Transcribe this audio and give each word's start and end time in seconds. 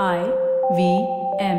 I 0.00 0.32
V 0.74 1.06
M. 1.38 1.58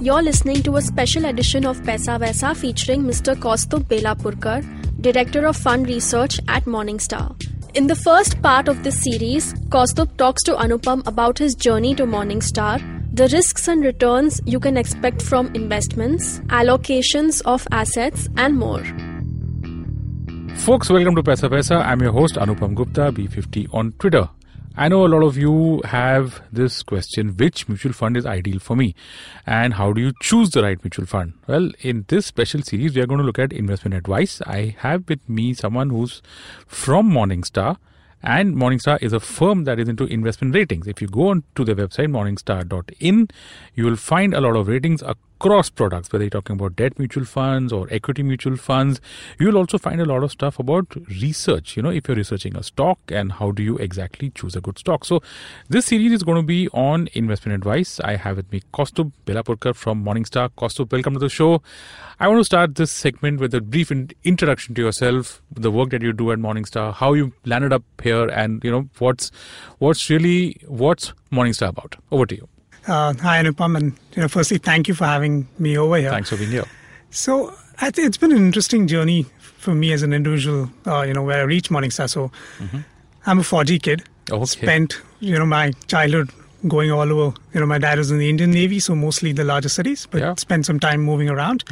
You're 0.00 0.22
listening 0.22 0.62
to 0.62 0.76
a 0.76 0.82
special 0.82 1.24
edition 1.24 1.66
of 1.66 1.80
Paisa 1.80 2.20
Vaisa 2.20 2.56
featuring 2.56 3.02
Mr. 3.02 3.34
Kaustubh 3.34 3.82
Belapurkar, 3.88 4.62
Director 5.00 5.46
of 5.46 5.56
Fund 5.56 5.88
Research 5.88 6.38
at 6.46 6.64
Morningstar. 6.66 7.34
In 7.74 7.88
the 7.88 7.96
first 7.96 8.40
part 8.40 8.68
of 8.68 8.84
this 8.84 9.02
series, 9.02 9.52
Kaustubh 9.70 10.16
talks 10.16 10.44
to 10.44 10.54
Anupam 10.54 11.04
about 11.04 11.38
his 11.38 11.56
journey 11.56 11.96
to 11.96 12.06
Morningstar, 12.06 12.80
the 13.12 13.26
risks 13.32 13.66
and 13.66 13.84
returns 13.84 14.40
you 14.46 14.60
can 14.60 14.76
expect 14.76 15.20
from 15.22 15.52
investments, 15.54 16.38
allocations 16.50 17.42
of 17.46 17.66
assets, 17.72 18.28
and 18.36 18.56
more. 18.56 18.84
Folks, 20.62 20.88
welcome 20.90 21.16
to 21.16 21.24
Paisa 21.24 21.50
Vaisa. 21.50 21.84
I'm 21.84 22.00
your 22.00 22.12
host 22.12 22.36
Anupam 22.36 22.76
Gupta, 22.76 23.10
B50 23.10 23.74
on 23.74 23.90
Twitter. 23.98 24.28
I 24.76 24.86
know 24.86 25.04
a 25.04 25.08
lot 25.08 25.24
of 25.24 25.36
you 25.36 25.82
have 25.84 26.40
this 26.52 26.84
question 26.84 27.36
which 27.36 27.68
mutual 27.68 27.92
fund 27.92 28.16
is 28.16 28.24
ideal 28.24 28.60
for 28.60 28.76
me 28.76 28.94
and 29.44 29.74
how 29.74 29.92
do 29.92 30.00
you 30.00 30.12
choose 30.20 30.50
the 30.50 30.62
right 30.62 30.82
mutual 30.84 31.04
fund? 31.04 31.32
Well, 31.48 31.72
in 31.80 32.04
this 32.06 32.26
special 32.26 32.62
series, 32.62 32.94
we 32.94 33.02
are 33.02 33.06
going 33.06 33.18
to 33.18 33.26
look 33.26 33.40
at 33.40 33.52
investment 33.52 33.94
advice. 33.96 34.40
I 34.46 34.76
have 34.78 35.08
with 35.08 35.28
me 35.28 35.52
someone 35.52 35.90
who's 35.90 36.22
from 36.68 37.10
Morningstar 37.10 37.78
and 38.22 38.54
Morningstar 38.54 39.02
is 39.02 39.12
a 39.12 39.18
firm 39.18 39.64
that 39.64 39.80
is 39.80 39.88
into 39.88 40.04
investment 40.04 40.54
ratings. 40.54 40.86
If 40.86 41.02
you 41.02 41.08
go 41.08 41.30
on 41.30 41.42
to 41.56 41.64
the 41.64 41.74
website 41.74 42.06
morningstar.in, 42.06 43.28
you 43.74 43.84
will 43.84 43.96
find 43.96 44.32
a 44.32 44.40
lot 44.40 44.54
of 44.54 44.68
ratings 44.68 45.02
across 45.42 45.68
products, 45.68 46.12
whether 46.12 46.22
you're 46.22 46.30
talking 46.30 46.54
about 46.54 46.76
debt 46.76 46.96
mutual 47.00 47.24
funds 47.24 47.72
or 47.72 47.88
equity 47.90 48.22
mutual 48.22 48.56
funds. 48.56 49.00
You'll 49.40 49.56
also 49.56 49.76
find 49.76 50.00
a 50.00 50.04
lot 50.04 50.22
of 50.22 50.30
stuff 50.30 50.60
about 50.60 50.86
research. 51.20 51.76
You 51.76 51.82
know, 51.82 51.90
if 51.90 52.06
you're 52.06 52.16
researching 52.16 52.56
a 52.56 52.62
stock 52.62 53.00
and 53.08 53.32
how 53.32 53.50
do 53.50 53.60
you 53.60 53.76
exactly 53.78 54.30
choose 54.30 54.54
a 54.54 54.60
good 54.60 54.78
stock. 54.78 55.04
So, 55.04 55.20
this 55.68 55.86
series 55.86 56.12
is 56.12 56.22
going 56.22 56.36
to 56.36 56.46
be 56.46 56.68
on 56.68 57.08
investment 57.14 57.56
advice. 57.56 57.98
I 58.04 58.14
have 58.14 58.36
with 58.36 58.52
me 58.52 58.62
Kaustubh 58.72 59.10
Belapurkar 59.26 59.74
from 59.74 60.04
Morningstar. 60.04 60.50
Kaustubh, 60.56 60.92
welcome 60.92 61.14
to 61.14 61.18
the 61.18 61.28
show. 61.28 61.60
I 62.20 62.28
want 62.28 62.38
to 62.38 62.44
start 62.44 62.76
this 62.76 62.92
segment 62.92 63.40
with 63.40 63.52
a 63.52 63.60
brief 63.60 63.90
in- 63.90 64.10
introduction 64.22 64.76
to 64.76 64.82
yourself, 64.82 65.42
the 65.50 65.72
work 65.72 65.90
that 65.90 66.02
you 66.02 66.12
do 66.12 66.30
at 66.30 66.38
Morningstar, 66.38 66.94
how 66.94 67.14
you 67.14 67.32
landed 67.44 67.72
up 67.72 67.82
here, 68.00 68.28
and 68.28 68.62
you 68.62 68.70
know 68.70 68.88
what's 69.00 69.32
what's 69.78 70.08
really 70.08 70.62
what's 70.68 71.12
Morningstar 71.32 71.70
about. 71.70 71.96
Over 72.12 72.26
to 72.26 72.36
you. 72.36 72.51
Uh, 72.86 73.14
hi, 73.14 73.42
Anupam, 73.42 73.76
and 73.76 73.92
you 74.16 74.22
know, 74.22 74.28
firstly, 74.28 74.58
thank 74.58 74.88
you 74.88 74.94
for 74.94 75.04
having 75.04 75.46
me 75.58 75.78
over 75.78 75.96
here. 75.96 76.10
Thanks 76.10 76.30
for 76.30 76.36
being 76.36 76.50
here. 76.50 76.64
So, 77.10 77.54
I 77.80 77.90
think 77.90 78.08
it's 78.08 78.16
been 78.16 78.32
an 78.32 78.38
interesting 78.38 78.86
journey 78.86 79.26
for 79.38 79.74
me 79.74 79.92
as 79.92 80.02
an 80.02 80.12
individual. 80.12 80.68
Uh, 80.86 81.02
you 81.02 81.14
know, 81.14 81.22
where 81.22 81.38
I 81.40 81.42
reached 81.42 81.70
Morningstar. 81.70 82.08
So, 82.10 82.30
I'm 83.26 83.38
a 83.38 83.42
fauji 83.42 83.80
kid. 83.80 84.02
Okay. 84.30 84.44
Spent 84.44 85.00
you 85.20 85.38
know 85.38 85.46
my 85.46 85.72
childhood 85.86 86.30
going 86.68 86.90
all 86.90 87.12
over. 87.12 87.36
You 87.54 87.60
know, 87.60 87.66
my 87.66 87.78
dad 87.78 87.98
was 87.98 88.10
in 88.10 88.18
the 88.18 88.28
Indian 88.28 88.50
Navy, 88.50 88.80
so 88.80 88.94
mostly 88.94 89.32
the 89.32 89.44
larger 89.44 89.68
cities, 89.68 90.06
but 90.10 90.20
Yeah. 90.20 90.34
spent 90.36 90.66
some 90.66 90.80
time 90.80 91.00
moving 91.02 91.28
around. 91.28 91.64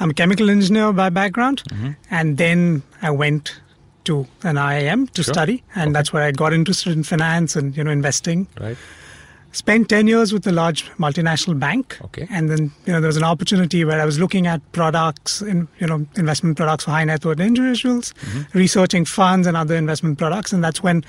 I'm 0.00 0.10
a 0.10 0.14
chemical 0.14 0.50
engineer 0.50 0.92
by 0.92 1.10
background, 1.10 1.62
and 2.10 2.36
then 2.38 2.82
I 3.02 3.10
went 3.10 3.60
to 4.04 4.26
an 4.42 4.56
IIM 4.58 5.08
to 5.14 5.22
Sure. 5.22 5.32
study, 5.34 5.62
and 5.74 5.94
that's 5.94 6.12
where 6.12 6.24
I 6.24 6.32
got 6.32 6.52
interested 6.52 6.92
in 6.92 7.04
finance 7.04 7.54
and 7.56 7.76
you 7.76 7.84
know 7.84 7.90
investing 7.92 8.46
Right. 8.60 8.76
Spent 9.60 9.88
10 9.88 10.08
years 10.12 10.32
with 10.34 10.46
a 10.52 10.52
large 10.52 10.80
multinational 11.04 11.58
bank 11.64 11.96
Okay. 12.06 12.26
and 12.30 12.50
then 12.50 12.62
you 12.86 12.92
know 12.92 13.00
there 13.02 13.12
was 13.14 13.20
an 13.24 13.28
opportunity 13.32 13.84
where 13.90 14.00
i 14.00 14.06
was 14.12 14.18
looking 14.22 14.46
at 14.54 14.60
products 14.78 15.40
in 15.52 15.68
you 15.82 15.86
know 15.92 15.98
investment 16.24 16.56
products 16.62 16.84
for 16.88 16.90
high 16.96 17.04
net 17.12 17.24
worth 17.30 17.40
individuals 17.50 18.12
Mm-hmm. 18.24 18.58
researching 18.64 19.04
funds 19.18 19.46
and 19.52 19.56
other 19.62 19.76
investment 19.84 20.18
products 20.24 20.52
and 20.52 20.62
that's 20.68 20.82
when 20.88 21.04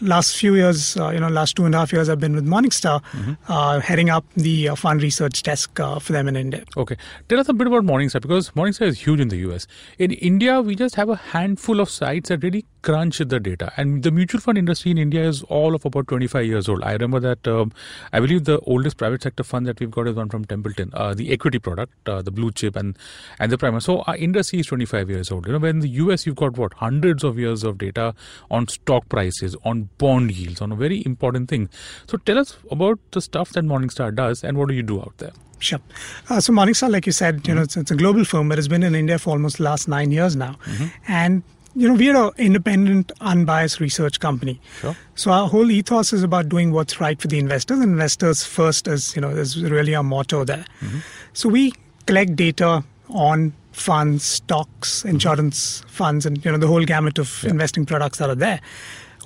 last 0.00 0.36
few 0.36 0.52
years 0.56 0.96
uh, 0.96 1.10
you 1.14 1.20
know 1.20 1.28
last 1.28 1.54
two 1.56 1.64
and 1.66 1.74
a 1.74 1.78
half 1.78 1.92
years 1.96 2.08
i've 2.14 2.18
been 2.26 2.34
with 2.40 2.46
morningstar 2.56 2.96
Mm-hmm. 3.12 3.34
uh, 3.56 3.78
heading 3.90 4.10
up 4.18 4.24
the 4.48 4.56
uh, 4.70 4.74
fund 4.74 5.02
research 5.08 5.42
desk 5.50 5.78
uh, 5.88 5.98
for 6.00 6.12
them 6.18 6.26
in 6.34 6.36
india 6.44 6.62
Okay. 6.84 6.96
Tell 7.28 7.38
us 7.46 7.48
a 7.48 7.54
bit 7.60 7.68
about 7.72 7.84
Morningstar 7.94 8.20
because 8.28 8.50
Morningstar 8.60 8.88
is 8.92 8.98
huge 9.06 9.20
in 9.24 9.28
the 9.34 9.36
US. 9.48 9.66
In 10.06 10.10
India, 10.30 10.60
we 10.60 10.74
just 10.74 10.96
have 11.00 11.08
a 11.08 11.18
handful 11.34 11.78
of 11.84 11.88
sites 11.98 12.28
that 12.30 12.42
really 12.46 12.64
crunch 12.84 13.18
the 13.18 13.40
data. 13.40 13.72
And 13.76 14.02
the 14.02 14.10
mutual 14.10 14.40
fund 14.40 14.58
industry 14.58 14.90
in 14.90 14.98
India 14.98 15.26
is 15.26 15.42
all 15.44 15.74
of 15.74 15.84
about 15.84 16.08
25 16.08 16.44
years 16.44 16.68
old. 16.68 16.82
I 16.82 16.92
remember 16.92 17.18
that 17.20 17.48
um, 17.48 17.72
I 18.12 18.20
believe 18.20 18.44
the 18.44 18.58
oldest 18.60 18.98
private 18.98 19.22
sector 19.22 19.42
fund 19.42 19.66
that 19.66 19.80
we've 19.80 19.90
got 19.90 20.06
is 20.06 20.14
one 20.14 20.28
from 20.28 20.44
Templeton, 20.44 20.90
uh, 20.92 21.14
the 21.14 21.32
equity 21.32 21.58
product, 21.58 22.08
uh, 22.08 22.20
the 22.20 22.30
blue 22.30 22.52
chip 22.52 22.76
and, 22.76 22.96
and 23.38 23.50
the 23.50 23.58
Prima. 23.58 23.80
So 23.80 24.02
our 24.02 24.16
industry 24.16 24.60
is 24.60 24.66
25 24.66 25.08
years 25.10 25.30
old. 25.30 25.46
You 25.46 25.52
know, 25.54 25.58
when 25.58 25.76
in 25.76 25.80
the 25.80 25.88
US, 26.04 26.26
you've 26.26 26.36
got 26.36 26.58
what? 26.58 26.74
Hundreds 26.74 27.24
of 27.24 27.38
years 27.38 27.64
of 27.64 27.78
data 27.78 28.14
on 28.50 28.68
stock 28.68 29.08
prices, 29.08 29.56
on 29.64 29.88
bond 29.98 30.32
yields, 30.32 30.60
on 30.60 30.70
a 30.70 30.76
very 30.76 31.02
important 31.06 31.48
thing. 31.48 31.70
So 32.06 32.18
tell 32.18 32.38
us 32.38 32.56
about 32.70 32.98
the 33.12 33.22
stuff 33.22 33.50
that 33.54 33.64
Morningstar 33.64 34.14
does 34.14 34.44
and 34.44 34.58
what 34.58 34.68
do 34.68 34.74
you 34.74 34.82
do 34.82 35.00
out 35.00 35.14
there? 35.18 35.32
Sure. 35.58 35.80
Uh, 36.28 36.40
so 36.40 36.52
Morningstar, 36.52 36.90
like 36.90 37.06
you 37.06 37.12
said, 37.12 37.36
Mm-hmm. 37.36 37.48
you 37.48 37.54
know, 37.54 37.62
it's, 37.62 37.76
it's 37.76 37.90
a 37.90 37.96
global 37.96 38.24
firm, 38.24 38.48
but 38.50 38.58
it's 38.58 38.68
been 38.68 38.82
in 38.82 38.94
India 38.94 39.18
for 39.18 39.30
almost 39.30 39.56
the 39.56 39.62
last 39.62 39.88
nine 39.88 40.10
years 40.10 40.36
now. 40.36 40.52
Mm-hmm. 40.66 40.86
And, 41.08 41.42
you 41.76 41.88
know, 41.88 41.94
we're 41.94 42.16
an 42.16 42.32
independent, 42.36 43.12
unbiased 43.20 43.80
research 43.80 44.20
company. 44.20 44.60
Sure. 44.80 44.96
So 45.14 45.32
our 45.32 45.48
whole 45.48 45.70
ethos 45.70 46.12
is 46.12 46.22
about 46.22 46.48
doing 46.48 46.72
what's 46.72 47.00
right 47.00 47.20
for 47.20 47.28
the 47.28 47.38
investors. 47.38 47.80
Investors 47.80 48.44
first 48.44 48.86
is, 48.86 49.14
you 49.16 49.22
know, 49.22 49.30
is 49.30 49.62
really 49.62 49.94
our 49.94 50.02
motto 50.02 50.44
there. 50.44 50.64
Mm-hmm. 50.80 50.98
So 51.32 51.48
we 51.48 51.72
collect 52.06 52.36
data 52.36 52.84
on 53.08 53.52
funds, 53.72 54.24
stocks, 54.24 55.04
insurance 55.04 55.82
funds, 55.88 56.26
and, 56.26 56.44
you 56.44 56.52
know, 56.52 56.58
the 56.58 56.68
whole 56.68 56.84
gamut 56.84 57.18
of 57.18 57.44
investing 57.44 57.84
products 57.84 58.18
that 58.18 58.30
are 58.30 58.36
there. 58.36 58.60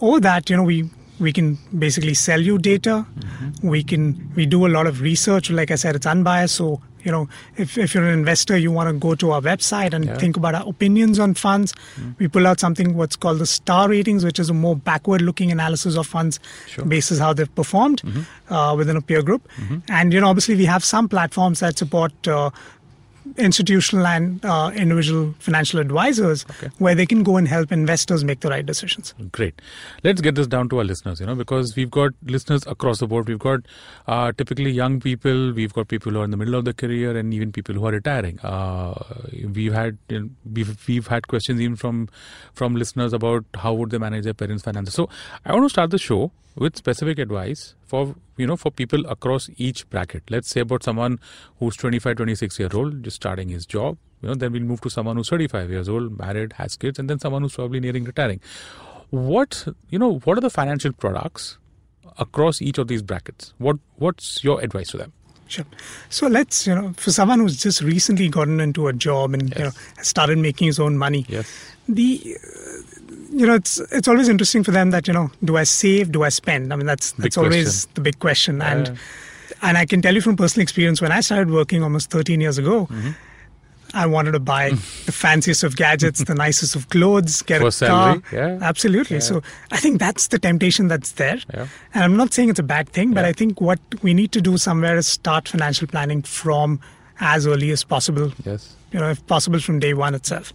All 0.00 0.20
that, 0.20 0.48
you 0.48 0.56
know, 0.56 0.62
we 0.62 0.88
we 1.20 1.32
can 1.32 1.58
basically 1.76 2.14
sell 2.14 2.40
you 2.40 2.58
data. 2.58 3.04
Mm-hmm. 3.18 3.68
We 3.68 3.82
can 3.82 4.32
we 4.36 4.46
do 4.46 4.66
a 4.66 4.68
lot 4.68 4.86
of 4.86 5.00
research. 5.00 5.50
Like 5.50 5.70
I 5.70 5.74
said, 5.74 5.96
it's 5.96 6.06
unbiased. 6.06 6.54
So 6.54 6.80
you 7.08 7.12
know, 7.16 7.26
if, 7.64 7.76
if 7.84 7.94
you're 7.94 8.04
an 8.06 8.12
investor, 8.18 8.56
you 8.62 8.70
want 8.78 8.88
to 8.92 8.98
go 9.04 9.14
to 9.20 9.30
our 9.36 9.40
website 9.46 9.94
and 9.98 10.04
Yeah. 10.08 10.18
Think 10.22 10.36
about 10.40 10.54
our 10.58 10.68
opinions 10.72 11.18
on 11.26 11.34
funds. 11.42 11.72
We 12.18 12.28
pull 12.28 12.46
out 12.50 12.60
something 12.60 12.94
what's 13.02 13.16
called 13.24 13.38
the 13.44 13.46
star 13.52 13.88
ratings, 13.88 14.24
which 14.30 14.38
is 14.38 14.50
a 14.50 14.54
more 14.54 14.76
backward-looking 14.90 15.50
analysis 15.50 15.96
of 15.96 16.06
funds, 16.06 16.38
Sure. 16.66 16.82
Mm-hmm. 16.82 16.90
basis 16.90 17.18
how 17.26 17.32
they've 17.32 17.54
performed 17.62 18.02
uh, 18.50 18.74
within 18.82 18.96
a 18.96 19.00
peer 19.12 19.22
group. 19.22 19.48
And 20.00 20.12
you 20.12 20.20
know, 20.20 20.28
obviously, 20.28 20.56
we 20.64 20.66
have 20.66 20.84
some 20.84 21.08
platforms 21.08 21.60
that 21.60 21.78
support. 21.84 22.28
Uh, 22.28 22.50
institutional 23.36 24.06
and 24.06 24.44
uh, 24.44 24.70
individual 24.74 25.34
financial 25.38 25.80
advisors 25.80 26.44
Okay. 26.50 26.68
where 26.78 26.94
they 26.94 27.06
can 27.06 27.22
go 27.22 27.36
and 27.36 27.48
help 27.48 27.70
investors 27.72 28.24
make 28.24 28.40
the 28.40 28.48
right 28.48 28.64
decisions. 28.64 29.14
Great. 29.32 29.60
Let's 30.04 30.20
get 30.20 30.34
this 30.34 30.46
down 30.46 30.68
to 30.70 30.78
our 30.78 30.84
listeners, 30.84 31.20
you 31.20 31.26
know, 31.26 31.34
because 31.34 31.74
we've 31.76 31.90
got 31.90 32.12
listeners 32.24 32.62
across 32.66 32.98
the 32.98 33.06
board. 33.06 33.28
We've 33.28 33.38
got 33.38 33.60
uh, 34.06 34.32
typically 34.32 34.70
young 34.70 35.00
people, 35.00 35.52
we've 35.52 35.72
got 35.72 35.88
people 35.88 36.12
who 36.12 36.20
are 36.20 36.24
in 36.24 36.30
the 36.30 36.36
middle 36.36 36.54
of 36.54 36.64
their 36.64 36.74
career, 36.74 37.16
and 37.16 37.32
even 37.34 37.52
people 37.52 37.74
who 37.74 37.86
are 37.86 37.92
retiring. 37.92 38.38
Uh, 38.40 38.94
we've 39.52 39.72
had 39.72 39.98
you 40.08 40.20
know, 40.20 40.30
we've, 40.52 40.88
we've 40.88 41.06
had 41.06 41.28
questions 41.28 41.60
even 41.60 41.76
from 41.76 42.08
from 42.54 42.74
listeners 42.74 43.12
about 43.12 43.44
how 43.54 43.72
would 43.74 43.90
they 43.90 43.98
manage 43.98 44.24
their 44.24 44.34
parents' 44.34 44.62
finances. 44.62 44.94
So 44.94 45.08
I 45.44 45.52
want 45.52 45.64
to 45.64 45.70
start 45.70 45.90
the 45.90 45.98
show 45.98 46.32
with 46.56 46.76
specific 46.76 47.18
advice 47.18 47.74
for 47.88 48.14
you 48.36 48.46
know 48.46 48.56
for 48.56 48.70
people 48.70 49.06
across 49.06 49.50
each 49.56 49.88
bracket. 49.90 50.22
Let's 50.30 50.48
say 50.48 50.60
about 50.60 50.82
someone 50.82 51.18
who's 51.58 51.76
25, 51.76 52.16
26 52.16 52.58
year 52.58 52.70
old, 52.74 53.02
just 53.02 53.16
starting 53.16 53.48
his 53.48 53.66
job. 53.66 53.98
You 54.22 54.28
know, 54.30 54.34
then 54.34 54.52
we'll 54.52 54.62
move 54.62 54.80
to 54.82 54.90
someone 54.90 55.16
who's 55.16 55.28
35 55.28 55.70
years 55.70 55.88
old, 55.88 56.18
married, 56.18 56.54
has 56.54 56.76
kids, 56.76 56.98
and 56.98 57.08
then 57.08 57.18
someone 57.20 57.42
who's 57.42 57.54
probably 57.54 57.80
nearing 57.80 58.04
retiring 58.04 58.40
what 59.10 59.66
you 59.90 59.98
know 59.98 60.18
what 60.24 60.36
are 60.36 60.40
the 60.40 60.50
financial 60.50 60.92
products 60.92 61.58
across 62.18 62.60
each 62.60 62.78
of 62.78 62.88
these 62.88 63.02
brackets 63.02 63.54
what 63.58 63.76
what's 63.96 64.44
your 64.44 64.60
advice 64.60 64.88
to 64.88 64.96
them 64.96 65.12
Sure. 65.50 65.64
So 66.10 66.26
let's, 66.26 66.66
you 66.66 66.74
know, 66.74 66.92
for 66.98 67.10
someone 67.10 67.38
who's 67.38 67.56
just 67.56 67.80
recently 67.80 68.28
gotten 68.28 68.60
into 68.60 68.86
a 68.86 68.92
job 68.92 69.32
and 69.32 69.48
you 69.56 69.64
know 69.64 69.70
has 69.96 70.06
started 70.06 70.36
making 70.36 70.66
his 70.66 70.78
own 70.78 70.98
money, 70.98 71.24
yes 71.26 71.74
the, 71.88 72.36
you 73.38 73.46
know, 73.46 73.54
it's 73.54 73.78
it's 73.98 74.08
always 74.08 74.28
interesting 74.28 74.64
for 74.64 74.72
them 74.72 74.90
that 74.90 75.06
you 75.08 75.14
know, 75.14 75.30
do 75.44 75.56
I 75.56 75.64
save, 75.64 76.10
do 76.12 76.24
I 76.24 76.30
spend? 76.30 76.72
I 76.72 76.76
mean, 76.76 76.86
that's 76.86 77.12
Big 77.12 77.22
that's 77.22 77.38
always 77.38 77.54
question. 77.86 77.90
the 77.94 78.00
big 78.08 78.18
question. 78.18 78.56
Yeah. 78.58 78.72
And 78.72 78.98
and 79.62 79.78
I 79.78 79.86
can 79.86 80.02
tell 80.02 80.14
you 80.14 80.20
from 80.20 80.36
personal 80.36 80.62
experience, 80.62 81.00
when 81.00 81.12
I 81.12 81.20
started 81.22 81.50
working 81.50 81.82
almost 81.82 82.10
13 82.10 82.40
years 82.40 82.58
ago. 82.58 82.86
Mm-hmm. 82.86 83.10
I 83.94 84.04
wanted 84.04 84.32
to 84.32 84.38
buy 84.40 84.70
the 85.06 85.12
fanciest 85.12 85.64
of 85.64 85.74
gadgets, 85.76 86.22
the 86.22 86.34
nicest 86.34 86.76
of 86.76 86.90
clothes, 86.90 87.40
get 87.40 87.62
For 87.62 87.68
a 87.68 87.72
salary, 87.72 88.20
car. 88.20 88.38
yeah. 88.38 88.58
Absolutely. 88.60 89.16
Yeah. 89.16 89.20
So 89.28 89.42
I 89.72 89.78
think 89.78 89.98
that's 89.98 90.28
the 90.28 90.38
temptation 90.38 90.88
that's 90.88 91.12
there. 91.12 91.38
Yeah. 91.54 91.68
And 91.94 92.04
I'm 92.04 92.14
not 92.14 92.34
saying 92.34 92.50
it's 92.50 92.58
a 92.58 92.68
bad 92.76 92.90
thing, 92.90 93.14
but. 93.14 93.24
I 93.24 93.32
think 93.32 93.62
what 93.62 93.80
we 94.02 94.12
need 94.12 94.30
to 94.32 94.42
do 94.42 94.58
somewhere 94.58 94.98
is 94.98 95.08
start 95.08 95.48
financial 95.48 95.86
planning 95.88 96.20
from 96.20 96.80
as 97.20 97.46
early 97.46 97.70
as 97.70 97.82
possible. 97.82 98.30
yes 98.44 98.76
You 98.92 99.00
know, 99.00 99.08
if 99.10 99.26
possible 99.26 99.58
from 99.58 99.78
day 99.78 99.94
one 99.94 100.14
itself. 100.14 100.52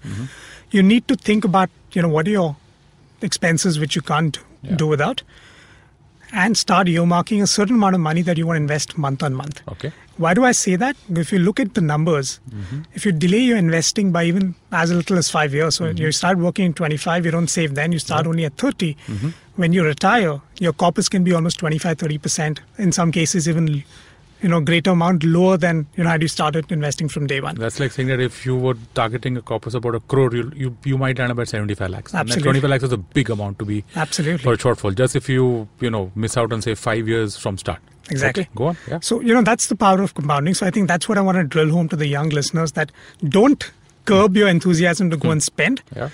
You 0.69 0.83
need 0.83 1.07
to 1.07 1.15
think 1.15 1.43
about, 1.43 1.69
you 1.93 2.03
know, 2.03 2.09
what 2.09 2.27
are 2.27 2.31
your 2.31 2.55
expenses 3.23 3.79
which 3.79 3.95
you 3.95 4.01
can't 4.13 4.39
Yeah. 4.61 4.75
do 4.83 4.87
without. 4.87 5.23
and 6.41 6.57
start 6.57 6.87
earmarking 6.87 7.41
a 7.43 7.47
certain 7.49 7.75
amount 7.75 7.93
of 7.95 8.01
money 8.01 8.21
that 8.27 8.39
you 8.39 8.45
want 8.47 8.57
to 8.57 8.61
invest 8.61 8.97
month 8.97 9.21
on 9.21 9.35
month. 9.35 9.61
Okay. 9.73 9.91
Why 10.17 10.33
do 10.33 10.43
I 10.43 10.51
say 10.51 10.75
that? 10.75 10.95
If 11.23 11.31
you 11.31 11.37
look 11.37 11.59
at 11.59 11.75
the 11.75 11.81
numbers, 11.81 12.39
mm-hmm. 12.49 12.79
if 12.93 13.05
you 13.05 13.11
delay 13.11 13.41
your 13.49 13.57
investing 13.57 14.11
by 14.11 14.23
even 14.25 14.55
as 14.71 14.91
little 14.91 15.19
as 15.19 15.29
five 15.29 15.53
years, 15.53 15.75
so 15.75 15.85
mm-hmm. 15.85 16.01
you 16.05 16.11
start 16.11 16.39
working 16.39 16.71
at 16.71 16.75
25, 16.75 17.25
you 17.25 17.31
don't 17.35 17.51
save 17.57 17.75
then, 17.75 17.91
you 17.91 17.99
start 17.99 18.25
only 18.25 18.45
at 18.45 18.57
30. 18.57 18.95
Mm-hmm. 18.95 19.29
When 19.57 19.73
you 19.73 19.83
retire, 19.83 20.41
your 20.59 20.73
corpus 20.73 21.07
can 21.07 21.23
be 21.23 21.33
almost 21.33 21.59
25, 21.59 21.97
30%. 21.97 22.59
In 22.79 22.91
some 22.91 23.11
cases, 23.11 23.47
even 23.47 23.83
you 24.43 24.49
know 24.49 24.59
greater 24.59 24.91
amount 24.91 25.23
lower 25.23 25.57
than 25.57 25.87
you 25.95 26.03
know 26.03 26.09
had 26.09 26.21
you 26.21 26.27
started 26.27 26.71
investing 26.71 27.09
from 27.09 27.25
day 27.27 27.39
one. 27.41 27.55
That's 27.55 27.79
like 27.79 27.91
saying 27.91 28.09
that 28.09 28.19
if 28.19 28.45
you 28.45 28.55
were 28.55 28.75
targeting 28.93 29.37
a 29.37 29.41
corpus 29.41 29.73
about 29.73 29.95
a 29.95 29.99
crore, 30.01 30.35
you 30.35 30.51
you, 30.55 30.77
you 30.83 30.97
might 30.97 31.19
end 31.19 31.31
up 31.31 31.39
at 31.39 31.47
75 31.47 31.89
lakhs. 31.89 32.13
And 32.13 32.21
Absolutely. 32.21 32.43
25 32.43 32.69
lakhs 32.69 32.83
is 32.83 32.91
a 32.91 32.97
big 32.97 33.29
amount 33.29 33.59
to 33.59 33.65
be 33.65 33.83
Absolutely. 33.95 34.43
for 34.43 34.53
a 34.53 34.57
shortfall. 34.57 34.95
Just 34.95 35.15
if 35.15 35.29
you, 35.29 35.67
you 35.79 35.89
know, 35.89 36.11
miss 36.15 36.37
out 36.37 36.51
on, 36.53 36.61
say, 36.61 36.75
five 36.75 37.07
years 37.07 37.37
from 37.37 37.57
start. 37.57 37.79
Exactly. 38.11 38.43
Okay, 38.43 38.49
go 38.55 38.65
on. 38.65 38.77
Yeah. 38.87 38.99
So, 39.01 39.21
you 39.21 39.33
know, 39.33 39.41
that's 39.41 39.67
the 39.67 39.75
power 39.75 40.01
of 40.01 40.13
compounding. 40.13 40.53
So 40.53 40.65
I 40.65 40.71
think 40.71 40.87
that's 40.87 41.07
what 41.07 41.17
I 41.17 41.21
want 41.21 41.37
to 41.37 41.43
drill 41.43 41.69
home 41.69 41.87
to 41.89 41.95
the 41.95 42.07
young 42.07 42.29
listeners 42.29 42.73
that 42.73 42.91
don't 43.27 43.71
curb 44.05 44.35
your 44.35 44.49
enthusiasm 44.49 45.09
to 45.09 45.17
go 45.17 45.29
hmm. 45.29 45.33
and 45.33 45.43
spend. 45.43 45.81
Yeah. 45.95 46.09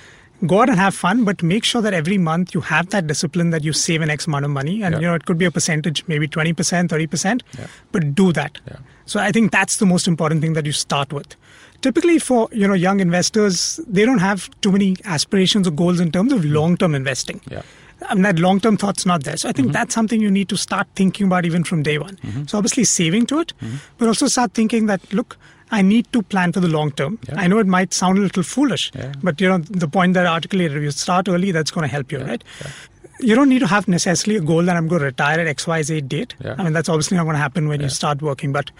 Go 0.47 0.61
out 0.61 0.69
and 0.69 0.79
have 0.79 0.95
fun, 0.95 1.25
but 1.25 1.43
make 1.43 1.65
sure 1.65 1.81
that 1.81 1.93
every 1.93 2.17
month 2.17 2.53
you 2.53 2.61
have 2.61 2.89
that 2.91 3.07
discipline 3.07 3.49
that 3.49 3.63
you 3.63 3.73
save 3.73 4.01
an 4.01 4.09
X 4.09 4.25
amount 4.27 4.45
of 4.45 4.51
money. 4.51 4.81
And, 4.83 4.93
Yeah. 4.93 5.01
you 5.01 5.07
know, 5.07 5.15
it 5.15 5.25
could 5.25 5.37
be 5.37 5.45
a 5.45 5.51
percentage, 5.51 6.03
maybe 6.07 6.27
20%, 6.27 6.89
30%, 6.89 7.41
but 7.91 8.15
do 8.15 8.31
that. 8.33 8.59
Yeah. 8.67 8.77
So 9.05 9.19
I 9.19 9.31
think 9.31 9.51
that's 9.51 9.77
the 9.77 9.85
most 9.85 10.07
important 10.07 10.41
thing 10.41 10.53
that 10.53 10.65
you 10.65 10.71
start 10.71 11.11
with. 11.11 11.35
Typically 11.81 12.19
for, 12.19 12.47
you 12.51 12.67
know, 12.67 12.73
young 12.73 12.99
investors, 12.99 13.79
they 13.87 14.05
don't 14.05 14.19
have 14.19 14.49
too 14.61 14.71
many 14.71 14.95
aspirations 15.05 15.67
or 15.67 15.71
goals 15.71 15.99
in 15.99 16.11
terms 16.11 16.31
of 16.31 16.41
mm. 16.41 16.53
long-term 16.53 16.95
investing. 16.95 17.41
Yeah. 17.49 17.61
I 18.07 18.13
mean, 18.13 18.23
that 18.23 18.39
long 18.39 18.59
term 18.61 18.77
thought's 18.77 19.05
not 19.05 19.23
there. 19.23 19.35
So 19.35 19.49
I 19.49 19.51
think 19.51 19.67
Mm-hmm. 19.67 19.73
that's 19.73 19.93
something 19.93 20.21
you 20.21 20.31
need 20.31 20.47
to 20.49 20.57
start 20.57 20.87
thinking 20.95 21.25
about 21.25 21.45
even 21.45 21.63
from 21.65 21.83
day 21.83 21.97
one. 21.97 22.15
Mm-hmm. 22.17 22.45
So 22.45 22.57
obviously 22.57 22.85
saving 22.85 23.25
to 23.27 23.39
it, 23.39 23.53
mm-hmm. 23.61 23.75
but 23.97 24.07
also 24.07 24.27
start 24.27 24.53
thinking 24.53 24.85
that, 24.85 25.01
look, 25.11 25.37
I 25.71 25.81
need 25.83 26.11
to 26.13 26.21
plan 26.23 26.51
for 26.51 26.59
the 26.59 26.67
long 26.67 26.91
term. 26.91 27.19
Yeah. 27.27 27.35
I 27.39 27.47
know 27.47 27.59
it 27.59 27.67
might 27.67 27.93
sound 27.93 28.17
a 28.17 28.21
little 28.21 28.43
foolish, 28.43 28.91
Yeah. 28.95 29.11
but 29.21 29.39
you 29.41 29.47
know, 29.49 29.57
the 29.59 29.87
point 29.87 30.13
that 30.15 30.25
I 30.25 30.33
articulated, 30.33 30.77
if 30.77 30.83
you 30.83 30.91
start 30.91 31.27
early, 31.29 31.51
that's 31.51 31.71
going 31.71 31.87
to 31.87 31.91
help 31.91 32.11
you, 32.11 32.19
right? 32.19 32.43
You 33.19 33.35
don't 33.35 33.49
need 33.49 33.59
to 33.59 33.67
have 33.67 33.87
necessarily 33.87 34.37
a 34.37 34.41
goal 34.41 34.63
that 34.63 34.75
I'm 34.77 34.87
going 34.87 34.99
to 34.99 35.05
retire 35.05 35.39
at 35.39 35.47
XYZ 35.57 36.07
date. 36.07 36.33
Yeah. 36.43 36.55
I 36.57 36.63
mean, 36.63 36.73
that's 36.73 36.89
obviously 36.89 37.17
not 37.17 37.23
going 37.25 37.35
to 37.35 37.39
happen 37.41 37.67
when 37.67 37.81
you 37.81 37.89
start 37.89 38.21
working, 38.21 38.51
but 38.53 38.71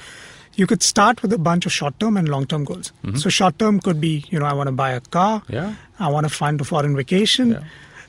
you 0.56 0.65
could 0.65 0.81
start 0.81 1.21
with 1.21 1.31
a 1.33 1.38
bunch 1.38 1.65
of 1.65 1.71
short 1.71 2.00
term 2.00 2.18
and 2.18 2.27
long 2.30 2.45
term 2.47 2.63
goals. 2.63 2.92
So 3.15 3.30
short 3.30 3.59
term 3.59 3.80
could 3.81 4.00
be, 4.01 4.25
you 4.30 4.39
know, 4.39 4.45
I 4.45 4.53
want 4.53 4.68
to 4.68 4.71
buy 4.71 4.92
a 4.92 5.01
car. 5.01 5.42
Mm-hmm. 5.42 5.53
Yeah. 5.53 5.74
I 6.00 6.09
want 6.09 6.25
to 6.27 6.33
fund 6.33 6.59
a 6.62 6.63
foreign 6.63 6.95
vacation. 6.95 7.51
Yeah. 7.51 7.63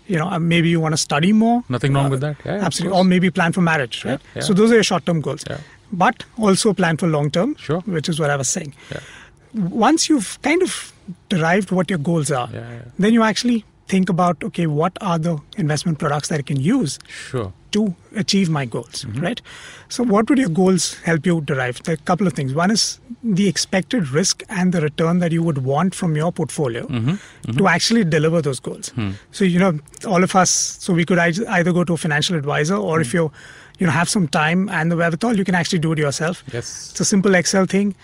You 0.06 0.18
know, 0.18 0.38
maybe 0.38 0.68
you 0.68 0.80
want 0.80 0.92
to 0.92 0.96
study 0.96 1.32
more. 1.32 1.62
Nothing 1.68 1.92
wrong 1.94 2.06
Uh, 2.06 2.10
with 2.10 2.20
that. 2.22 2.36
Yeah, 2.44 2.54
absolutely. 2.64 2.98
Or 2.98 3.04
maybe 3.04 3.30
plan 3.30 3.52
for 3.52 3.60
marriage, 3.60 4.04
right? 4.04 4.20
yeah. 4.34 4.42
So 4.42 4.52
those 4.54 4.70
are 4.72 4.74
your 4.74 4.82
short-term 4.82 5.20
goals. 5.20 5.44
But 5.92 6.24
also 6.38 6.72
plan 6.72 6.96
for 6.96 7.08
long-term, 7.08 7.56
Sure. 7.56 7.80
which 7.80 8.08
is 8.08 8.20
what 8.20 8.30
I 8.30 8.36
was 8.36 8.48
saying. 8.48 8.74
Yeah. 8.90 9.00
Once 9.54 10.08
you've 10.08 10.38
kind 10.42 10.62
of 10.62 10.92
derived 11.28 11.70
what 11.72 11.90
your 11.90 11.98
goals 11.98 12.30
are, 12.30 12.48
Yeah, 12.52 12.60
yeah. 12.70 12.82
then 12.98 13.12
you 13.12 13.22
actually 13.24 13.64
think 13.88 14.08
about, 14.08 14.44
okay, 14.44 14.66
what 14.68 14.96
are 15.00 15.18
the 15.18 15.38
investment 15.56 15.98
products 15.98 16.28
that 16.28 16.38
I 16.38 16.42
can 16.42 16.60
use 16.60 17.00
Sure. 17.30 17.52
to 17.72 17.96
achieve 18.14 18.48
my 18.48 18.64
goals, 18.64 19.04
Mm-hmm. 19.04 19.20
right? 19.20 19.42
So, 19.88 20.04
what 20.04 20.30
would 20.30 20.38
your 20.38 20.48
goals 20.48 20.94
help 21.02 21.26
you 21.26 21.40
derive? 21.40 21.82
There 21.82 21.94
are 21.94 21.98
a 22.00 22.04
couple 22.10 22.28
of 22.28 22.34
things. 22.34 22.54
One 22.54 22.70
is 22.70 23.00
the 23.24 23.48
expected 23.48 24.10
risk 24.10 24.44
and 24.48 24.72
the 24.72 24.80
return 24.80 25.18
that 25.18 25.32
you 25.32 25.42
would 25.42 25.58
want 25.64 25.96
from 25.96 26.14
your 26.14 26.30
portfolio 26.30 26.86
Mm-hmm. 26.86 27.56
to 27.58 27.66
actually 27.66 28.04
deliver 28.04 28.40
those 28.40 28.60
goals. 28.60 28.90
Hmm. 28.90 29.10
So, 29.32 29.44
you 29.44 29.58
know, 29.58 29.80
all 30.06 30.22
of 30.22 30.36
us, 30.36 30.50
so 30.78 30.92
we 30.92 31.04
could 31.04 31.18
either 31.18 31.72
go 31.72 31.82
to 31.82 31.94
a 31.94 31.96
financial 31.96 32.36
advisor 32.36 32.76
or 32.76 32.98
Hmm. 32.98 33.02
if 33.02 33.12
you, 33.14 33.32
you 33.80 33.86
know, 33.86 33.92
have 33.92 34.08
some 34.08 34.28
time 34.28 34.68
and 34.68 34.92
the 34.92 34.96
wherewithal, 34.96 35.36
you 35.36 35.44
can 35.44 35.54
actually 35.56 35.78
do 35.80 35.92
it 35.92 35.98
yourself. 35.98 36.44
Yes. 36.52 36.90
It's 36.90 37.00
a 37.00 37.04
simple 37.04 37.34
Excel 37.34 37.64
thing. 37.66 37.94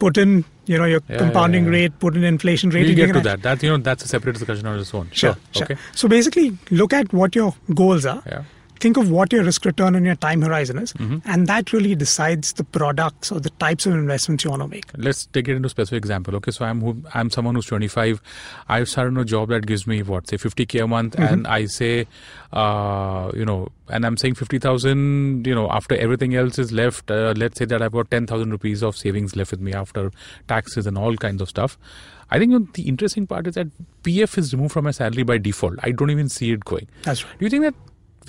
Put 0.00 0.18
in, 0.18 0.44
you 0.66 0.76
know, 0.78 0.86
your 0.86 1.00
Yeah, 1.08 1.18
compounding 1.18 1.64
yeah, 1.64 1.70
yeah. 1.70 1.76
rate, 1.78 1.98
put 2.00 2.16
in 2.16 2.24
inflation 2.24 2.70
rate. 2.70 2.86
We'll 2.86 2.96
get 3.06 3.12
to 3.12 3.20
that. 3.20 3.42
That 3.42 3.62
you 3.62 3.70
know, 3.70 3.76
that's 3.78 4.04
a 4.04 4.08
separate 4.08 4.32
discussion 4.32 4.66
on 4.66 4.78
its 4.78 4.92
own. 4.92 5.08
Sure, 5.12 5.36
sure. 5.52 5.64
Okay. 5.64 5.76
So 5.94 6.08
basically, 6.08 6.56
look 6.70 6.92
at 6.92 7.12
what 7.12 7.36
your 7.36 7.54
goals 7.74 8.06
are. 8.06 8.22
Think 8.80 8.96
of 8.96 9.10
what 9.10 9.32
your 9.32 9.44
risk 9.44 9.64
return 9.66 9.94
and 9.94 10.04
your 10.06 10.14
time 10.16 10.42
horizon 10.42 10.78
is, 10.78 10.92
Mm-hmm. 10.94 11.18
and 11.26 11.46
that 11.46 11.72
really 11.72 11.94
decides 11.94 12.54
the 12.54 12.64
products 12.64 13.30
or 13.30 13.38
the 13.38 13.50
types 13.50 13.84
of 13.86 13.92
investments 13.94 14.42
you 14.44 14.50
want 14.50 14.62
to 14.62 14.68
make. 14.68 14.86
Let's 14.96 15.26
take 15.26 15.48
it 15.48 15.54
into 15.56 15.66
a 15.66 15.70
specific 15.70 15.98
example. 15.98 16.34
Okay, 16.36 16.50
so 16.50 16.64
I'm 16.64 16.80
who, 16.80 17.02
I'm 17.14 17.30
someone 17.30 17.54
who's 17.54 17.66
25. 17.66 18.20
I've 18.68 18.88
started 18.88 19.16
a 19.18 19.24
job 19.24 19.50
that 19.50 19.66
gives 19.66 19.86
me 19.86 20.02
what 20.02 20.28
say 20.28 20.38
50k 20.38 20.82
a 20.82 20.86
month, 20.86 21.14
Mm-hmm. 21.16 21.32
and 21.34 21.46
I 21.46 21.66
say, 21.66 22.06
uh, 22.52 23.30
you 23.34 23.44
know, 23.44 23.68
and 23.88 24.04
I'm 24.06 24.16
saying 24.16 24.34
50,000. 24.34 25.46
You 25.46 25.54
know, 25.54 25.68
after 25.70 25.94
everything 25.96 26.34
else 26.34 26.58
is 26.58 26.72
left, 26.72 27.10
uh, 27.10 27.34
let's 27.36 27.58
say 27.58 27.64
that 27.66 27.82
I've 27.82 27.92
got 27.92 28.10
10,000 28.10 28.50
rupees 28.50 28.82
of 28.82 28.96
savings 28.96 29.36
left 29.36 29.50
with 29.50 29.60
me 29.60 29.72
after 29.72 30.10
taxes 30.48 30.86
and 30.86 30.96
all 30.96 31.16
kinds 31.16 31.40
of 31.42 31.48
stuff. 31.48 31.78
I 32.30 32.38
think 32.38 32.74
the 32.74 32.82
interesting 32.88 33.26
part 33.26 33.46
is 33.48 33.54
that 33.56 33.66
PF 34.04 34.38
is 34.38 34.54
removed 34.54 34.72
from 34.72 34.84
my 34.84 34.92
salary 34.92 35.24
by 35.24 35.38
default. 35.38 35.74
I 35.82 35.90
don't 35.90 36.10
even 36.10 36.28
see 36.28 36.52
it 36.52 36.64
going. 36.64 36.86
That's 37.02 37.24
right. 37.24 37.38
Do 37.38 37.44
you 37.44 37.50
think 37.50 37.64
that 37.64 37.74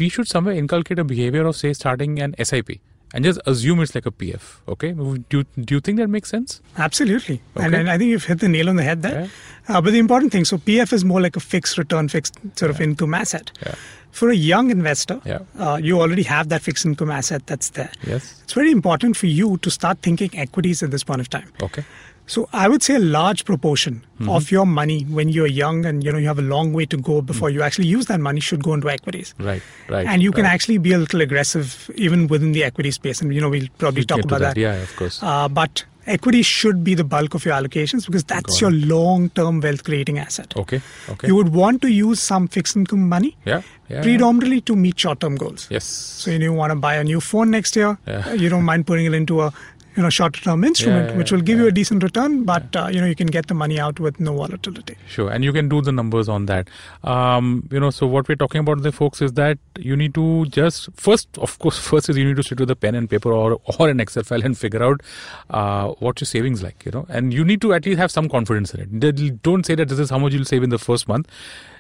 we 0.02 0.10
should 0.16 0.28
somewhere 0.38 0.56
inculcate 0.64 1.00
a 1.04 1.06
behavior 1.16 1.46
of 1.52 1.56
say 1.66 1.74
starting 1.82 2.20
an 2.28 2.34
SIP 2.52 2.72
and 3.14 3.26
just 3.28 3.40
assume 3.54 3.82
it's 3.86 3.94
like 3.96 4.06
a 4.06 4.12
PF? 4.12 4.44
Okay, 4.74 4.92
do 4.94 5.24
you, 5.38 5.44
do 5.70 5.76
you 5.76 5.82
think 5.88 5.98
that 6.02 6.10
makes 6.18 6.30
sense? 6.36 6.62
Absolutely. 6.88 7.42
And, 7.56 7.66
Okay. 7.68 7.80
and 7.80 7.90
I 7.96 7.98
think 7.98 8.10
you've 8.16 8.28
hit 8.34 8.40
the 8.44 8.50
nail 8.58 8.70
on 8.74 8.78
the 8.82 8.84
head 8.92 9.02
there. 9.08 9.30
Uh, 9.68 9.82
but 9.82 9.92
the 9.96 10.00
important 10.00 10.32
thing 10.32 10.46
so, 10.52 10.58
PF 10.70 10.94
is 11.00 11.04
more 11.14 11.22
like 11.26 11.36
a 11.36 11.40
fixed 11.56 11.78
return, 11.78 12.08
fixed 12.14 12.38
sort 12.62 12.72
of 12.72 12.80
income 12.88 13.14
asset. 13.24 13.52
Yeah. 13.66 13.76
For 14.20 14.30
a 14.30 14.36
young 14.36 14.72
investor, 14.72 15.18
Yeah. 15.26 15.40
uh, 15.66 15.78
you 15.90 16.00
already 16.06 16.24
have 16.24 16.48
that 16.54 16.62
fixed 16.70 16.86
income 16.86 17.12
asset 17.18 17.44
that's 17.52 17.70
there. 17.80 17.92
Yes. 18.14 18.42
It's 18.46 18.54
very 18.62 18.72
important 18.72 19.18
for 19.18 19.28
you 19.28 19.58
to 19.68 19.70
start 19.80 20.00
thinking 20.08 20.32
equities 20.46 20.82
at 20.84 20.92
this 20.92 21.04
point 21.12 21.22
of 21.22 21.30
time. 21.30 21.50
Okay. 21.68 21.84
So 22.32 22.48
I 22.54 22.68
would 22.70 22.82
say 22.82 22.96
a 22.96 23.06
large 23.18 23.44
proportion 23.46 24.04
Mm-hmm. 24.22 24.30
of 24.30 24.52
your 24.52 24.68
money 24.68 25.02
when 25.18 25.30
you're 25.30 25.48
young 25.48 25.84
and 25.84 26.04
you 26.04 26.12
know 26.12 26.20
you 26.20 26.28
have 26.28 26.38
a 26.38 26.44
long 26.44 26.74
way 26.74 26.86
to 26.86 26.98
go 26.98 27.22
before 27.30 27.50
you 27.50 27.64
actually 27.64 27.88
use 27.88 28.06
that 28.06 28.20
money 28.20 28.40
should 28.40 28.64
go 28.68 28.76
into 28.76 28.88
equities. 28.88 29.34
Right. 29.40 29.64
Right. 29.90 30.06
And 30.06 30.22
you 30.22 30.32
can 30.32 30.44
right. 30.44 30.54
actually 30.54 30.78
be 30.78 30.92
a 30.94 31.00
little 31.00 31.22
aggressive 31.22 31.90
even 31.96 32.28
within 32.28 32.52
the 32.52 32.64
equity 32.64 32.92
space. 32.92 33.20
And 33.24 33.34
you 33.34 33.42
know 33.42 33.50
we'll 33.50 33.72
probably 33.80 34.02
We'll 34.02 34.12
talk 34.14 34.26
about 34.26 34.42
that. 34.42 34.58
Yeah, 34.58 34.76
of 34.76 34.96
course. 34.96 35.18
Uh, 35.24 35.48
but 35.50 35.86
equity 36.06 36.44
should 36.44 36.84
be 36.84 36.94
the 36.94 37.04
bulk 37.04 37.34
of 37.34 37.46
your 37.46 37.56
allocations 37.56 38.06
because 38.06 38.24
that's 38.24 38.60
Got 38.60 38.62
your 38.62 38.72
long-term 38.72 39.60
wealth 39.62 39.84
creating 39.84 40.20
asset. 40.20 40.56
Okay. 40.56 40.82
Okay. 41.10 41.28
You 41.28 41.36
would 41.36 41.50
want 41.50 41.82
to 41.84 41.92
use 41.92 42.22
some 42.22 42.48
fixed 42.48 42.76
income 42.76 43.10
money 43.10 43.36
yeah. 43.46 43.62
Yeah. 43.90 44.02
predominantly 44.04 44.62
to 44.62 44.76
meet 44.76 45.00
short-term 45.00 45.36
goals. 45.36 45.68
Yes. 45.72 45.84
So 45.86 46.32
you, 46.32 46.40
know, 46.40 46.46
you 46.46 46.54
want 46.54 46.72
to 46.72 46.76
buy 46.76 46.96
a 46.96 47.04
new 47.04 47.22
phone 47.22 47.52
next 47.52 47.76
year. 47.76 47.98
Yeah. 48.08 48.34
You 48.34 48.50
don't 48.50 48.64
mind 48.64 48.88
putting 48.88 49.06
it 49.06 49.14
into 49.14 49.42
a 49.42 49.54
you 49.96 50.04
know 50.04 50.10
short-term 50.10 50.64
instrument, 50.64 51.10
yeah, 51.10 51.18
which 51.18 51.32
will 51.32 51.42
give 51.42 51.58
yeah. 51.58 51.64
you 51.64 51.70
a 51.70 51.72
decent 51.72 52.04
return, 52.04 52.44
but 52.44 52.76
uh, 52.76 52.88
you 52.92 53.02
know 53.02 53.08
you 53.08 53.16
can 53.16 53.28
get 53.28 53.48
the 53.48 53.54
money 53.54 53.80
out 53.80 54.00
with 54.00 54.20
no 54.20 54.36
volatility. 54.36 54.96
Sure, 55.08 55.30
and 55.30 55.44
you 55.44 55.52
can 55.52 55.68
do 55.68 55.82
the 55.82 55.92
numbers 55.92 56.30
on 56.30 56.46
that. 56.46 56.70
Um, 57.04 57.68
you 57.72 57.80
know, 57.80 57.90
so 57.90 58.08
what 58.08 58.28
we're 58.30 58.36
talking 58.36 58.60
about, 58.60 58.82
the 58.84 58.92
folks, 58.92 59.22
is 59.22 59.34
that 59.34 59.58
you 59.78 59.96
need 59.96 60.14
to 60.14 60.46
just 60.46 60.90
first, 60.96 61.38
of 61.38 61.58
course, 61.60 61.78
first 61.92 62.10
is 62.10 62.18
you 62.18 62.26
need 62.26 62.38
to 62.38 62.44
sit 62.44 62.60
with 62.60 62.72
a 62.72 62.76
pen 62.76 62.96
and 62.96 63.10
paper 63.10 63.32
or 63.32 63.60
or 63.80 63.90
an 63.90 64.00
Excel 64.00 64.24
file 64.24 64.44
and 64.44 64.58
figure 64.58 64.84
out 64.84 65.02
uh, 65.50 65.90
what 66.00 66.22
your 66.22 66.28
savings 66.28 66.64
like. 66.64 66.86
You 66.86 66.92
know, 66.92 67.06
and 67.10 67.34
you 67.34 67.44
need 67.44 67.62
to 67.62 67.74
at 67.74 67.86
least 67.86 68.00
have 68.00 68.12
some 68.12 68.30
confidence 68.30 68.74
in 68.74 68.82
it. 68.82 69.42
Don't 69.44 69.66
say 69.66 69.76
that 69.76 69.90
this 69.90 70.00
is 70.00 70.10
how 70.10 70.20
much 70.20 70.34
you'll 70.34 70.46
save 70.46 70.64
in 70.64 70.70
the 70.70 70.80
first 70.80 71.08
month. 71.08 71.28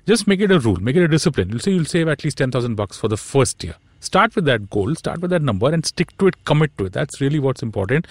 Just 0.07 0.27
make 0.27 0.39
it 0.39 0.51
a 0.51 0.59
rule, 0.59 0.77
make 0.77 0.95
it 0.95 1.03
a 1.03 1.07
discipline. 1.07 1.49
You'll 1.49 1.59
say 1.59 1.71
you'll 1.71 1.85
save 1.85 2.07
at 2.07 2.23
least 2.23 2.37
ten 2.37 2.51
thousand 2.51 2.75
bucks 2.75 2.97
for 2.97 3.07
the 3.07 3.17
first 3.17 3.63
year. 3.63 3.75
Start 4.01 4.35
with 4.35 4.45
that 4.45 4.69
goal, 4.69 4.93
start 4.95 5.21
with 5.21 5.31
that 5.31 5.41
number, 5.41 5.73
and 5.73 5.85
stick 5.85 6.15
to 6.17 6.27
it. 6.27 6.43
Commit 6.43 6.77
to 6.77 6.85
it. 6.85 6.93
That's 6.93 7.21
really 7.21 7.39
what's 7.39 7.63
important. 7.63 8.07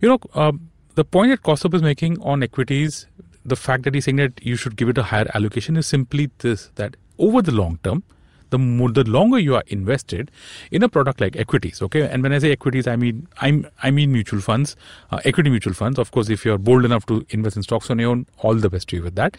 You 0.00 0.08
know, 0.08 0.18
um, 0.34 0.70
the 0.96 1.04
point 1.04 1.30
that 1.30 1.42
Kaustubh 1.42 1.74
is 1.74 1.82
making 1.82 2.20
on 2.22 2.42
equities 2.42 3.06
the 3.46 3.56
fact 3.56 3.84
that 3.84 3.94
he's 3.94 4.04
saying 4.04 4.16
that 4.16 4.44
you 4.44 4.56
should 4.56 4.76
give 4.76 4.88
it 4.88 4.98
a 4.98 5.04
higher 5.04 5.30
allocation 5.34 5.76
is 5.76 5.86
simply 5.86 6.30
this 6.38 6.70
that 6.74 6.96
over 7.18 7.40
the 7.40 7.52
long 7.52 7.78
term 7.84 8.02
the 8.50 8.58
more 8.58 8.90
the 8.90 9.04
longer 9.04 9.38
you 9.38 9.54
are 9.54 9.62
invested 9.68 10.30
in 10.70 10.82
a 10.82 10.88
product 10.88 11.20
like 11.20 11.36
equities 11.36 11.80
okay 11.82 12.08
and 12.08 12.22
when 12.22 12.32
i 12.32 12.38
say 12.38 12.50
equities 12.52 12.86
i 12.86 12.96
mean 12.96 13.26
i'm 13.40 13.66
i 13.82 13.90
mean 13.90 14.12
mutual 14.12 14.40
funds 14.40 14.76
uh, 15.10 15.20
equity 15.24 15.50
mutual 15.50 15.74
funds 15.74 15.98
of 15.98 16.10
course 16.10 16.28
if 16.28 16.44
you're 16.44 16.58
bold 16.58 16.84
enough 16.84 17.06
to 17.06 17.24
invest 17.30 17.56
in 17.56 17.62
stocks 17.62 17.90
on 17.90 17.98
your 17.98 18.10
own 18.10 18.26
all 18.38 18.54
the 18.54 18.70
best 18.70 18.88
to 18.88 18.96
you 18.96 19.02
with 19.02 19.14
that 19.14 19.36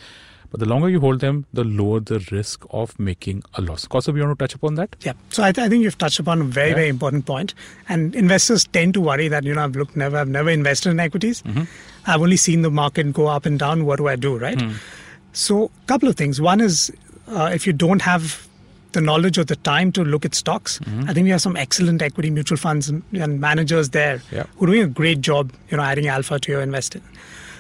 but 0.52 0.60
the 0.60 0.66
longer 0.66 0.90
you 0.90 1.00
hold 1.00 1.20
them 1.22 1.46
the 1.54 1.64
lower 1.64 2.00
the 2.00 2.20
risk 2.32 2.66
of 2.72 2.98
making 3.00 3.44
a 3.56 3.62
loss 3.62 3.86
Kaustubh, 3.88 4.16
you 4.16 4.24
want 4.26 4.38
to 4.40 4.44
touch 4.44 4.56
upon 4.56 4.76
that 4.76 4.96
Yeah. 5.04 5.14
So 5.30 5.44
I, 5.44 5.52
th- 5.52 5.66
I 5.66 5.70
think 5.70 5.84
you've 5.84 5.98
touched 5.98 6.20
upon 6.20 6.42
a 6.42 6.44
very 6.46 6.70
Yeah. 6.70 6.76
very 6.76 6.90
important 6.90 7.26
point. 7.26 7.54
and 7.90 8.16
investors 8.16 8.66
tend 8.80 8.94
to 8.96 9.02
worry 9.02 9.28
that 9.28 9.44
you 9.44 9.54
know 9.54 9.64
I've 9.64 9.76
looked 9.76 9.96
never 9.96 10.18
I've 10.18 10.30
never 10.30 10.50
invested 10.50 10.90
in 10.92 11.00
equities. 11.00 11.42
Mm-hmm. 11.44 11.64
I've 12.08 12.22
only 12.22 12.38
seen 12.38 12.62
the 12.62 12.72
market 12.72 13.12
go 13.14 13.28
up 13.28 13.46
and 13.46 13.60
down. 13.60 13.86
What 13.86 13.98
do 13.98 14.08
I 14.08 14.16
do, 14.16 14.38
right? 14.38 14.60
Hmm. 14.62 14.74
So 15.34 15.66
a 15.66 15.88
couple 15.88 16.08
of 16.10 16.16
things. 16.16 16.40
One 16.42 16.62
is 16.62 16.92
uh, 17.28 17.50
if 17.54 17.68
you 17.68 17.74
don't 17.74 18.02
have 18.02 18.48
the 18.94 19.02
knowledge 19.02 19.38
or 19.38 19.44
the 19.44 19.58
time 19.58 19.92
to 19.92 20.04
look 20.04 20.24
at 20.26 20.34
stocks, 20.34 20.80
Mm-hmm. 20.80 21.10
I 21.10 21.14
think 21.14 21.26
we 21.26 21.30
have 21.32 21.42
some 21.42 21.58
excellent 21.58 22.02
equity 22.02 22.30
mutual 22.30 22.58
funds 22.58 22.88
and, 22.90 23.04
and 23.14 23.40
managers 23.42 23.90
there 23.90 24.22
Yeah. 24.32 24.46
who 24.56 24.64
are 24.66 24.68
doing 24.68 24.84
a 24.84 24.88
great 24.88 25.20
job, 25.22 25.52
you 25.70 25.78
know, 25.78 25.84
adding 25.84 26.08
alpha 26.08 26.40
to 26.40 26.52
your 26.52 26.62
investing. 26.62 27.02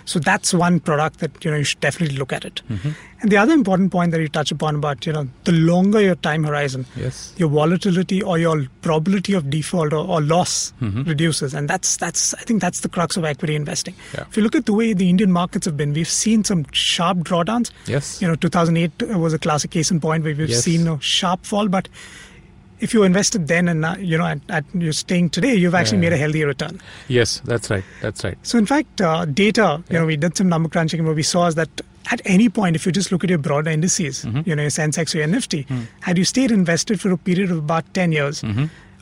So 0.07 0.19
that's 0.19 0.53
one 0.53 0.79
product 0.79 1.19
that 1.19 1.43
you 1.45 1.51
know 1.51 1.57
you 1.57 1.63
should 1.65 1.81
definitely 1.81 2.17
look 2.17 2.31
at 2.33 2.45
it. 2.45 2.61
Mm-hmm. 2.69 2.89
And 3.21 3.31
the 3.31 3.37
other 3.37 3.51
important 3.53 3.91
point 3.91 4.11
that 4.11 4.21
you 4.21 4.27
touch 4.29 4.51
upon 4.51 4.75
about 4.75 5.05
you 5.05 5.11
know 5.13 5.27
the 5.43 5.51
longer 5.51 5.99
your 6.01 6.15
time 6.15 6.43
horizon, 6.45 6.85
Yes. 6.95 7.33
your 7.37 7.49
volatility 7.49 8.21
or 8.21 8.37
your 8.37 8.67
probability 8.83 9.33
of 9.33 9.49
default 9.49 9.91
or, 9.93 10.07
or 10.07 10.21
loss 10.21 10.71
Mm-hmm. 10.81 11.03
reduces, 11.03 11.53
and 11.53 11.69
that's 11.69 11.97
that's 11.97 12.33
I 12.35 12.41
think 12.43 12.61
that's 12.61 12.79
the 12.81 12.89
crux 12.89 13.17
of 13.17 13.25
equity 13.25 13.55
investing. 13.55 13.95
Yeah. 14.13 14.25
If 14.29 14.37
you 14.37 14.43
look 14.43 14.55
at 14.55 14.65
the 14.65 14.73
way 14.73 14.93
the 14.93 15.09
Indian 15.09 15.31
markets 15.31 15.65
have 15.65 15.75
been, 15.75 15.93
we've 15.93 16.07
seen 16.17 16.43
some 16.45 16.65
sharp 16.71 17.17
drawdowns. 17.19 17.71
Yes. 17.85 18.21
You 18.21 18.27
know, 18.29 18.35
2008 18.35 19.17
was 19.17 19.33
a 19.33 19.39
classic 19.39 19.71
case 19.71 19.91
in 19.91 19.99
point 19.99 20.23
where 20.23 20.35
we've 20.35 20.49
Yes. 20.49 20.63
seen 20.63 20.87
a 20.87 20.99
sharp 21.01 21.45
fall, 21.45 21.67
but 21.67 21.89
if 22.79 22.93
you 22.93 23.03
invested 23.03 23.48
then 23.48 23.67
and 23.67 23.81
now, 23.81 23.96
you 23.98 24.17
know 24.17 24.25
at, 24.25 24.39
at 24.50 24.65
you're 24.74 24.93
staying 24.93 25.29
today, 25.31 25.55
you've 25.55 25.75
actually 25.75 25.98
Yeah. 25.98 26.10
made 26.10 26.13
a 26.13 26.17
healthier 26.17 26.48
return. 26.48 26.79
Yes, 27.07 27.41
that's 27.46 27.69
right. 27.69 27.84
That's 28.01 28.24
right. 28.24 28.38
So 28.43 28.57
in 28.57 28.65
fact, 28.65 29.01
uh, 29.01 29.25
data, 29.25 29.84
you 29.89 29.93
Yeah. 29.93 30.00
know, 30.01 30.05
we 30.05 30.17
did 30.17 30.38
some 30.38 30.50
number 30.50 30.69
crunching 30.69 31.00
and 31.00 31.07
what 31.07 31.15
we 31.15 31.24
saw 31.24 31.48
is 31.48 31.55
that 31.55 31.69
at 32.12 32.22
any 32.25 32.48
point, 32.50 32.75
if 32.75 32.86
you 32.86 32.91
just 32.91 33.12
look 33.12 33.24
at 33.24 33.29
your 33.29 33.39
broader 33.39 33.69
indices, 33.69 34.24
Mm-hmm. 34.24 34.41
you 34.46 34.55
know, 34.55 34.62
your 34.62 34.72
Sensex 34.72 35.13
or 35.13 35.17
your 35.19 35.27
Nifty, 35.27 35.63
Hmm. 35.63 35.81
had 36.01 36.17
you 36.17 36.24
stayed 36.24 36.51
invested 36.51 37.01
for 37.01 37.12
a 37.12 37.17
period 37.17 37.51
of 37.51 37.57
about 37.57 37.93
10 37.93 38.12
years, 38.13 38.41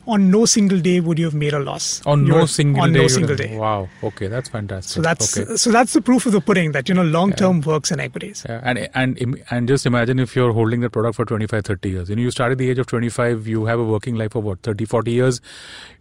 on 0.08 0.30
no 0.32 0.46
single 0.46 0.80
day 0.80 1.00
would 1.00 1.18
you 1.20 1.26
have 1.26 1.34
made 1.34 1.54
a 1.54 1.60
loss. 1.60 2.02
On 2.06 2.26
You 2.26 2.34
no 2.34 2.46
single 2.46 2.82
on 2.84 2.94
day. 2.94 3.00
no 3.02 3.08
single 3.08 3.36
day. 3.36 3.58
Wow. 3.58 3.90
Okay, 4.04 4.28
that's 4.28 4.50
fantastic. 4.50 4.92
So 4.96 5.02
that's 5.02 5.38
okay. 5.38 5.56
so 5.56 5.72
that's 5.72 5.94
the 5.94 6.02
proof 6.02 6.26
of 6.26 6.32
the 6.32 6.42
pudding 6.42 6.72
that 6.74 6.88
you 6.90 6.96
know 6.96 7.04
long 7.04 7.34
term 7.34 7.62
works 7.62 7.92
in 7.92 8.00
equities. 8.00 8.46
Yeah, 8.48 8.62
and 8.64 8.90
and 8.94 9.44
and 9.50 9.68
just 9.68 9.86
imagine 9.86 10.20
if 10.20 10.36
you're 10.36 10.54
holding 10.54 10.82
the 10.82 10.90
product 10.90 11.16
for 11.16 11.26
25 11.26 11.66
30 11.66 11.90
years 11.90 12.10
you 12.10 12.16
know 12.16 12.22
you 12.22 12.32
start 12.32 12.52
at 12.52 12.58
the 12.58 12.70
age 12.70 12.78
of 12.80 12.88
25 12.88 13.48
you 13.48 13.66
have 13.66 13.80
a 13.80 13.84
working 13.84 14.16
life 14.16 14.36
of 14.36 14.44
what 14.44 14.62
30 14.62 14.86
40 14.86 15.12
years 15.12 15.42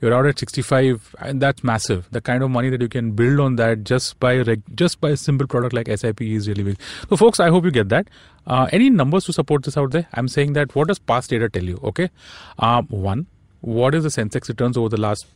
you're 0.00 0.12
out 0.14 0.26
at 0.26 0.38
65 0.38 1.14
and 1.20 1.40
that's 1.40 1.64
massive 1.64 2.08
the 2.10 2.20
kind 2.20 2.42
of 2.42 2.50
money 2.50 2.70
that 2.70 2.80
you 2.80 2.88
can 2.88 3.12
build 3.12 3.40
on 3.40 3.56
that 3.56 3.84
just 3.84 4.18
by 4.20 4.36
reg- 4.38 4.62
just 4.74 5.00
by 5.00 5.10
a 5.10 5.16
simple 5.16 5.46
product 5.46 5.72
like 5.74 5.88
SIP 5.88 6.20
is 6.22 6.48
really 6.48 6.62
big 6.62 6.78
so 7.08 7.16
folks 7.16 7.40
i 7.40 7.48
hope 7.48 7.64
you 7.64 7.70
get 7.70 7.88
that 7.88 8.08
uh, 8.46 8.68
any 8.72 8.90
numbers 8.90 9.24
to 9.24 9.32
support 9.32 9.62
this 9.64 9.76
out 9.76 9.90
there 9.92 10.06
i'm 10.14 10.28
saying 10.28 10.52
that 10.52 10.74
what 10.74 10.88
does 10.88 10.98
past 10.98 11.30
data 11.30 11.48
tell 11.48 11.62
you 11.64 11.78
okay 11.82 12.10
um, 12.58 12.86
one 12.88 13.26
what 13.64 13.94
is 13.94 14.02
the 14.04 14.10
sensex 14.10 14.48
returns 14.48 14.76
over 14.76 14.88
the 14.88 15.00
last 15.00 15.26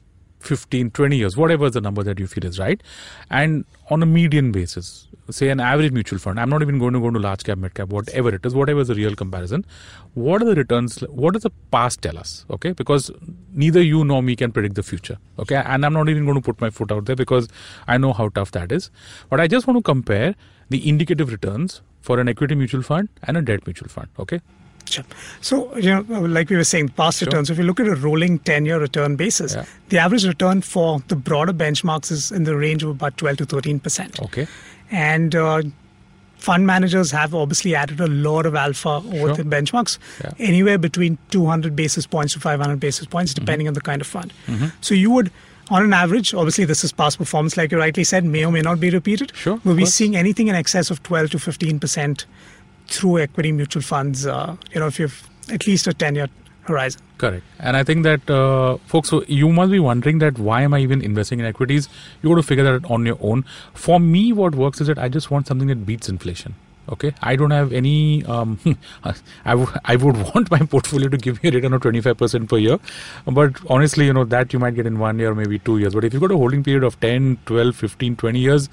15 0.40 0.90
20 0.90 1.16
years 1.16 1.36
whatever 1.36 1.68
the 1.70 1.80
number 1.80 2.02
that 2.02 2.18
you 2.18 2.26
feel 2.26 2.44
is 2.44 2.58
right 2.58 2.82
and 3.30 3.64
on 3.90 4.02
a 4.02 4.06
median 4.06 4.52
basis 4.52 5.08
say 5.30 5.48
an 5.48 5.60
average 5.60 5.92
mutual 5.92 6.18
fund 6.18 6.40
i'm 6.40 6.48
not 6.48 6.62
even 6.62 6.78
going 6.78 6.92
to 6.92 7.00
go 7.00 7.10
to 7.10 7.18
large 7.18 7.42
cap 7.44 7.58
mid 7.58 7.74
cap 7.74 7.88
whatever 7.88 8.34
it 8.34 8.46
is 8.46 8.54
whatever 8.54 8.80
is 8.80 8.88
the 8.88 8.94
real 8.94 9.14
comparison 9.14 9.64
what 10.14 10.42
are 10.42 10.44
the 10.44 10.54
returns 10.54 11.00
what 11.22 11.34
does 11.34 11.42
the 11.42 11.50
past 11.70 12.00
tell 12.02 12.16
us 12.18 12.44
okay? 12.50 12.72
Because 12.72 13.10
neither 13.52 13.82
you 13.82 14.04
nor 14.04 14.22
me 14.22 14.36
can 14.36 14.52
predict 14.52 14.74
the 14.74 14.82
future 14.82 15.18
okay? 15.38 15.56
And 15.56 15.84
i'm 15.84 15.92
not 15.92 16.08
even 16.08 16.24
going 16.24 16.36
to 16.36 16.40
put 16.40 16.60
my 16.60 16.70
foot 16.70 16.92
out 16.92 17.04
there 17.06 17.16
because 17.16 17.48
i 17.86 17.98
know 17.98 18.12
how 18.12 18.28
tough 18.30 18.52
that 18.52 18.72
is. 18.72 18.90
But 19.28 19.40
i 19.40 19.48
just 19.48 19.66
want 19.66 19.78
to 19.78 19.82
compare 19.82 20.34
the 20.70 20.88
indicative 20.88 21.30
returns 21.30 21.82
for 22.00 22.20
an 22.20 22.28
equity 22.28 22.54
mutual 22.54 22.82
fund 22.82 23.08
and 23.22 23.36
a 23.36 23.42
debt 23.42 23.66
mutual 23.66 23.88
fund 23.88 24.08
okay 24.18 24.40
Sure. 24.92 25.04
So, 25.40 25.76
you 25.76 25.90
know, 25.90 26.20
like 26.20 26.50
we 26.50 26.56
were 26.56 26.64
saying, 26.64 26.88
past 26.90 27.18
Sure. 27.18 27.26
returns, 27.26 27.50
if 27.50 27.58
you 27.58 27.64
look 27.64 27.80
at 27.80 27.86
a 27.88 27.94
rolling 27.94 28.38
10 28.40 28.64
year 28.66 28.78
return 28.80 29.16
basis, 29.16 29.54
Yeah. 29.54 29.64
the 29.88 29.98
average 29.98 30.24
return 30.26 30.62
for 30.62 31.02
the 31.08 31.16
broader 31.16 31.52
benchmarks 31.52 32.10
is 32.10 32.30
in 32.32 32.44
the 32.44 32.56
range 32.56 32.82
of 32.82 32.90
about 32.90 33.16
12 33.16 33.36
to 33.38 33.46
13%. 33.46 34.20
okay 34.20 34.46
And 34.90 35.34
uh, 35.34 35.62
fund 36.38 36.66
managers 36.66 37.10
have 37.10 37.34
obviously 37.34 37.74
added 37.74 38.00
a 38.00 38.06
lot 38.06 38.46
of 38.46 38.54
alpha 38.54 38.88
over 38.88 39.16
Sure. 39.18 39.34
the 39.36 39.42
benchmarks, 39.44 39.98
Yeah. 40.24 40.30
anywhere 40.38 40.78
between 40.78 41.18
200 41.30 41.74
basis 41.76 42.06
points 42.06 42.32
to 42.34 42.40
500 42.40 42.80
basis 42.80 43.06
points, 43.06 43.32
Mm-hmm. 43.32 43.44
depending 43.44 43.68
on 43.68 43.74
the 43.74 43.80
kind 43.80 44.00
of 44.00 44.06
fund. 44.06 44.32
So, 44.80 44.94
you 44.94 45.10
would. 45.10 45.30
On 45.70 45.82
an 45.82 45.92
average, 45.92 46.32
obviously, 46.32 46.64
this 46.64 46.82
is 46.82 46.92
past 46.92 47.18
performance, 47.18 47.54
like 47.58 47.70
you 47.72 47.78
rightly 47.78 48.02
said, 48.02 48.24
may 48.24 48.42
or 48.42 48.50
may 48.50 48.62
not 48.62 48.80
be 48.80 48.88
repeated. 48.88 49.32
Sure, 49.36 49.60
We'll 49.64 49.76
be 49.76 49.84
seeing 49.84 50.16
anything 50.16 50.48
in 50.48 50.54
excess 50.54 50.90
of 50.90 51.02
12 51.02 51.28
to 51.32 51.38
15 51.38 51.78
percent 51.78 52.24
through 52.88 53.18
equity 53.20 53.52
mutual 53.52 53.82
funds. 53.82 54.26
Uh, 54.26 54.56
you 54.72 54.80
know, 54.80 54.86
if 54.86 54.98
you've 54.98 55.28
at 55.50 55.66
least 55.66 55.86
a 55.86 55.94
10 55.94 56.14
year 56.14 56.28
horizon. 56.62 57.00
Correct. 57.16 57.44
And 57.58 57.76
I 57.76 57.82
think 57.82 58.04
that, 58.04 58.30
uh, 58.30 58.76
folks, 58.86 59.12
you 59.26 59.48
must 59.48 59.72
be 59.72 59.80
wondering 59.80 60.18
that 60.18 60.38
why 60.38 60.62
am 60.62 60.74
I 60.74 60.80
even 60.80 61.00
investing 61.02 61.40
in 61.40 61.46
equities? 61.46 61.88
You 62.22 62.28
got 62.28 62.36
to 62.36 62.42
figure 62.42 62.64
that 62.64 62.74
out 62.74 62.90
on 62.90 63.06
your 63.06 63.18
own. 63.20 63.44
For 63.74 63.98
me, 63.98 64.32
what 64.32 64.54
works 64.54 64.80
is 64.80 64.86
that 64.86 64.98
I 64.98 65.08
just 65.08 65.30
want 65.30 65.46
something 65.46 65.68
that 65.68 65.86
beats 65.86 66.08
inflation. 66.08 66.54
Okay, 66.90 67.12
I 67.20 67.36
don't 67.36 67.50
have 67.50 67.70
any. 67.72 68.24
Um, 68.24 68.58
I, 69.04 69.50
w- 69.50 69.70
I 69.84 69.96
would 69.96 70.16
want 70.34 70.50
my 70.50 70.60
portfolio 70.60 71.10
to 71.10 71.18
give 71.18 71.42
me 71.42 71.50
a 71.50 71.52
return 71.52 71.74
of 71.74 71.82
25% 71.82 72.48
per 72.48 72.56
year. 72.56 72.78
But 73.26 73.56
honestly, 73.68 74.06
you 74.06 74.14
know, 74.14 74.24
that 74.24 74.54
you 74.54 74.58
might 74.58 74.74
get 74.74 74.86
in 74.86 74.98
one 74.98 75.18
year, 75.18 75.34
maybe 75.34 75.58
two 75.58 75.76
years. 75.78 75.94
But 75.94 76.04
if 76.04 76.14
you've 76.14 76.22
got 76.22 76.30
a 76.30 76.36
holding 76.36 76.64
period 76.64 76.84
of 76.84 76.98
10, 77.00 77.40
12, 77.44 77.76
15, 77.76 78.16
20 78.16 78.38
years, 78.38 78.70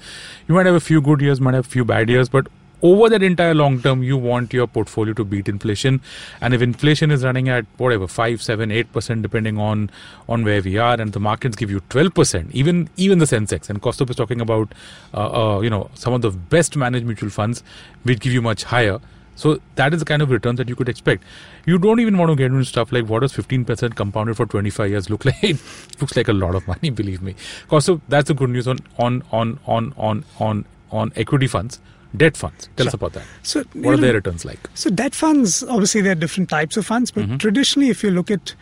you 0.48 0.54
might 0.54 0.64
have 0.64 0.74
a 0.74 0.80
few 0.80 1.02
good 1.02 1.20
years, 1.20 1.42
might 1.42 1.52
have 1.54 1.66
a 1.66 1.68
few 1.68 1.84
bad 1.84 2.08
years. 2.08 2.30
But 2.30 2.46
over 2.82 3.08
that 3.08 3.22
entire 3.22 3.54
long 3.54 3.80
term 3.80 4.02
you 4.02 4.16
want 4.16 4.52
your 4.52 4.66
portfolio 4.66 5.14
to 5.14 5.24
beat 5.24 5.48
inflation 5.48 6.00
and 6.40 6.52
if 6.54 6.60
inflation 6.60 7.10
is 7.10 7.24
running 7.24 7.48
at 7.48 7.64
whatever 7.78 8.06
5 8.06 8.42
7 8.42 8.70
8% 8.70 9.22
depending 9.22 9.58
on 9.58 9.90
on 10.28 10.44
where 10.44 10.62
we 10.62 10.76
are 10.76 11.00
and 11.00 11.12
the 11.12 11.20
markets 11.20 11.56
give 11.56 11.70
you 11.70 11.80
12% 11.88 12.50
even 12.52 12.88
even 12.96 13.18
the 13.18 13.24
sensex 13.24 13.70
and 13.70 13.80
Kaustubh 13.80 14.10
is 14.10 14.16
talking 14.16 14.40
about 14.40 14.72
uh, 15.14 15.56
uh, 15.56 15.60
you 15.60 15.70
know 15.70 15.90
some 15.94 16.12
of 16.12 16.22
the 16.22 16.30
best 16.30 16.76
managed 16.76 17.06
mutual 17.06 17.30
funds 17.30 17.62
which 18.02 18.20
give 18.20 18.32
you 18.32 18.42
much 18.42 18.64
higher 18.64 19.00
so 19.36 19.60
that 19.74 19.92
is 19.92 20.00
the 20.00 20.06
kind 20.06 20.22
of 20.22 20.30
returns 20.30 20.56
that 20.56 20.68
you 20.68 20.74
could 20.74 20.88
expect. 20.88 21.22
You 21.66 21.78
don't 21.78 22.00
even 22.00 22.16
want 22.16 22.30
to 22.30 22.36
get 22.36 22.46
into 22.46 22.64
stuff 22.64 22.90
like 22.90 23.06
what 23.06 23.20
does 23.20 23.34
15% 23.34 23.94
compounded 23.94 24.36
for 24.36 24.46
25 24.46 24.90
years 24.90 25.10
look 25.10 25.24
like? 25.26 25.44
It 25.44 25.60
looks 26.00 26.16
like 26.16 26.28
a 26.28 26.32
lot 26.32 26.54
of 26.54 26.66
money, 26.66 26.90
believe 27.02 27.22
me. 27.22 27.36
Also, 27.70 28.00
that's 28.08 28.28
the 28.28 28.34
good 28.34 28.50
news 28.50 28.66
on 28.66 28.78
on 28.98 29.22
on 29.30 29.60
on 29.66 29.94
on 29.98 30.24
on 30.40 30.64
on 30.90 31.12
equity 31.16 31.46
funds, 31.46 31.80
debt 32.16 32.36
funds. 32.36 32.68
Tell 32.76 32.86
us 32.88 32.94
about 32.94 33.12
that. 33.14 33.24
So, 33.42 33.62
What 33.74 33.94
are 33.94 33.96
know, 33.96 34.02
their 34.02 34.14
returns 34.14 34.44
like? 34.44 34.68
So 34.74 34.90
debt 34.90 35.14
funds, 35.14 35.62
obviously, 35.64 36.00
there 36.02 36.12
are 36.12 36.20
different 36.26 36.48
types 36.50 36.76
of 36.76 36.86
funds, 36.86 37.10
but 37.10 37.24
Mm-hmm. 37.24 37.36
traditionally, 37.38 37.90
if 37.90 38.02
you 38.02 38.10
look 38.10 38.30
at 38.30 38.54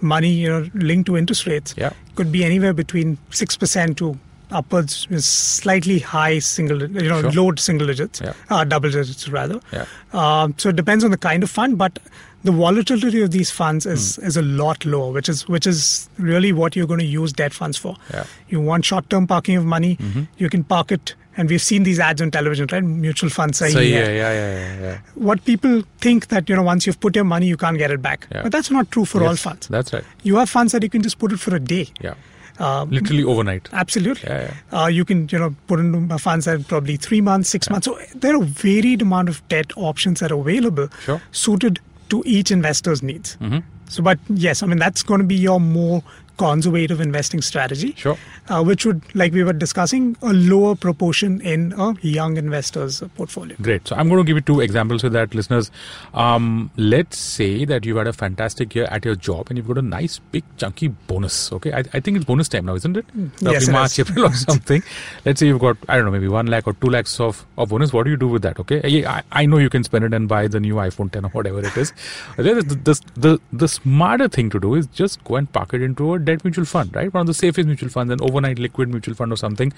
money, 0.00 0.30
you 0.30 0.48
know, 0.48 0.68
linked 0.74 1.06
to 1.06 1.16
interest 1.16 1.46
rates, 1.46 1.74
Yeah. 1.76 1.92
could 2.14 2.30
be 2.32 2.44
anywhere 2.44 2.72
between 2.72 3.18
six 3.30 3.56
percent 3.56 3.96
to 3.98 4.18
upwards, 4.50 5.06
slightly 5.24 5.98
high 5.98 6.38
single, 6.38 6.82
you 6.82 7.08
know, 7.08 7.20
Sure. 7.22 7.32
low 7.32 7.54
single 7.56 7.86
digits, 7.88 8.20
Yeah. 8.20 8.34
uh, 8.50 8.62
double 8.64 8.90
digits 8.90 9.28
rather. 9.28 9.60
Yeah. 9.72 9.86
Um, 10.12 10.54
so 10.58 10.68
it 10.68 10.76
depends 10.76 11.02
on 11.04 11.10
the 11.10 11.16
kind 11.16 11.42
of 11.42 11.50
fund, 11.50 11.76
but 11.78 11.98
the 12.44 12.52
volatility 12.52 13.22
of 13.22 13.30
these 13.30 13.50
funds 13.50 13.86
is 13.86 14.16
Hmm. 14.16 14.26
is 14.26 14.36
a 14.36 14.42
lot 14.42 14.84
lower, 14.84 15.10
which 15.12 15.28
is 15.30 15.48
which 15.48 15.66
is 15.66 16.08
really 16.18 16.52
what 16.52 16.76
you're 16.76 16.86
going 16.86 17.00
to 17.00 17.06
use 17.06 17.32
debt 17.32 17.54
funds 17.54 17.78
for. 17.78 17.96
Yeah. 18.12 18.20
Mm-hmm. 18.20 18.50
You 18.50 18.60
want 18.60 18.84
short 18.84 19.08
term 19.10 19.26
parking 19.26 19.56
of 19.56 19.64
money, 19.64 19.98
you 20.38 20.50
can 20.50 20.62
park 20.62 20.92
it. 20.92 21.14
And 21.36 21.48
we've 21.50 21.62
seen 21.62 21.82
these 21.82 21.98
ads 21.98 22.22
on 22.22 22.30
television, 22.30 22.68
right? 22.72 22.82
Mutual 22.82 23.30
funds. 23.30 23.58
So 23.58 23.66
sahi 23.66 23.90
yeah, 23.90 24.08
yeah, 24.08 24.32
yeah, 24.32 24.52
yeah, 24.58 24.80
yeah. 24.82 24.98
what 25.14 25.44
people 25.44 25.82
think 26.00 26.28
that 26.28 26.48
you 26.48 26.56
know 26.56 26.62
once 26.62 26.86
you've 26.86 27.00
put 27.00 27.16
your 27.16 27.24
money 27.24 27.46
you 27.46 27.56
can't 27.56 27.78
get 27.78 27.90
it 27.90 28.00
back 28.02 28.26
Yeah. 28.32 28.42
but 28.44 28.52
that's 28.52 28.70
not 28.70 28.90
true 28.90 29.04
for 29.04 29.24
all 29.24 29.36
funds 29.36 29.68
That's 29.68 29.92
right. 29.92 30.04
you 30.22 30.36
have 30.36 30.48
funds 30.50 30.72
that 30.72 30.82
you 30.82 30.90
can 30.90 31.02
just 31.02 31.18
put 31.18 31.32
it 31.32 31.40
for 31.40 31.54
a 31.56 31.60
day 31.60 31.88
Yeah. 32.00 32.14
um, 32.58 32.90
Literally 32.90 33.24
overnight. 33.24 33.68
absolutely 33.72 34.28
Yeah, 34.30 34.54
Uh, 34.72 34.86
you 34.98 35.04
can 35.04 35.28
you 35.32 35.38
know 35.38 35.54
put 35.66 35.80
in 35.80 36.08
funds 36.18 36.44
that 36.50 36.60
are 36.60 36.64
probably 36.74 36.96
three 36.96 37.20
months 37.20 37.48
six 37.58 37.68
months 37.70 37.86
so 37.86 37.98
there 38.14 38.34
are 38.36 38.42
a 38.42 38.46
varied 38.46 39.02
amount 39.02 39.28
of 39.28 39.42
debt 39.48 39.72
options 39.76 40.20
that 40.20 40.30
are 40.30 40.40
available 40.40 40.88
Sure. 41.04 41.20
suited 41.32 41.80
to 42.10 42.22
each 42.26 42.50
investor's 42.50 43.02
needs 43.02 43.36
Mm-hmm. 43.40 43.58
so 43.88 44.02
but 44.10 44.18
yes 44.46 44.62
i 44.62 44.66
mean 44.66 44.78
that's 44.78 45.02
going 45.02 45.20
to 45.20 45.26
be 45.26 45.40
your 45.48 45.58
more 45.60 46.02
conservative 46.36 47.00
investing 47.00 47.40
strategy 47.40 47.92
Sure. 47.96 48.16
uh, 48.48 48.62
which 48.62 48.84
would 48.84 49.02
like 49.14 49.32
we 49.32 49.44
were 49.44 49.52
discussing 49.52 50.16
a 50.22 50.32
lower 50.32 50.74
proportion 50.74 51.40
in 51.42 51.72
a 51.78 51.94
young 52.02 52.36
investor's 52.36 53.00
portfolio 53.16 53.56
Great. 53.62 53.86
So 53.88 53.96
I'm 53.96 54.08
going 54.08 54.18
to 54.20 54.24
give 54.26 54.36
you 54.36 54.40
two 54.40 54.60
examples 54.60 55.02
so 55.02 55.08
that 55.10 55.34
listeners, 55.34 55.70
um, 56.12 56.70
let's 56.76 57.18
say 57.18 57.64
that 57.64 57.84
you've 57.84 57.96
had 57.96 58.06
a 58.06 58.12
fantastic 58.12 58.74
year 58.74 58.86
at 58.90 59.04
your 59.04 59.14
job 59.14 59.46
and 59.48 59.56
you've 59.58 59.66
got 59.68 59.78
a 59.78 59.82
nice 59.82 60.18
big 60.32 60.44
chunky 60.56 60.88
bonus. 60.88 61.52
Okay, 61.52 61.72
I, 61.72 61.78
I 61.92 62.00
think 62.00 62.16
it's 62.16 62.24
bonus 62.26 62.48
time 62.48 62.66
now, 62.66 62.74
isn't 62.74 62.96
it? 62.96 63.04
Roughly 63.14 63.52
yes, 63.52 63.68
March. 63.68 63.98
April, 63.98 64.24
or 64.26 64.32
something. 64.34 64.82
let's 65.24 65.40
say 65.40 65.46
you've 65.46 65.60
got 65.60 65.76
I 65.88 65.96
don't 65.96 66.04
know 66.06 66.10
maybe 66.10 66.28
one 66.28 66.46
lakh 66.46 66.66
or 66.66 66.72
two 66.74 66.88
lakhs 66.88 67.20
of, 67.20 67.44
of 67.58 67.68
bonus. 67.68 67.92
What 67.92 68.04
do 68.04 68.10
you 68.10 68.16
do 68.16 68.28
with 68.28 68.42
that? 68.42 68.58
Okay, 68.60 69.04
I, 69.06 69.22
I 69.32 69.46
know 69.46 69.58
you 69.58 69.70
can 69.70 69.84
spend 69.84 70.04
it 70.04 70.12
and 70.14 70.28
buy 70.28 70.48
the 70.48 70.60
new 70.60 70.74
iPhone 70.74 71.10
10 71.12 71.24
or 71.26 71.28
whatever 71.30 71.60
it 71.60 71.76
is. 71.76 71.92
the, 72.36 72.54
the, 72.84 73.00
the 73.14 73.40
the 73.52 73.68
smarter 73.68 74.28
thing 74.28 74.50
to 74.50 74.58
do 74.60 74.74
is 74.74 74.86
just 74.88 75.22
go 75.24 75.36
and 75.36 75.52
park 75.52 75.74
it 75.74 75.82
into 75.82 76.14
a 76.14 76.18
debt 76.24 76.44
mutual 76.44 76.64
fund, 76.64 76.94
right? 76.94 77.12
One 77.12 77.22
of 77.22 77.26
the 77.26 77.34
safest 77.34 77.66
mutual 77.66 77.88
funds, 77.88 78.12
an 78.12 78.20
overnight 78.22 78.58
liquid 78.58 78.88
mutual 78.88 79.14
fund 79.14 79.32
or 79.32 79.36
something. 79.36 79.72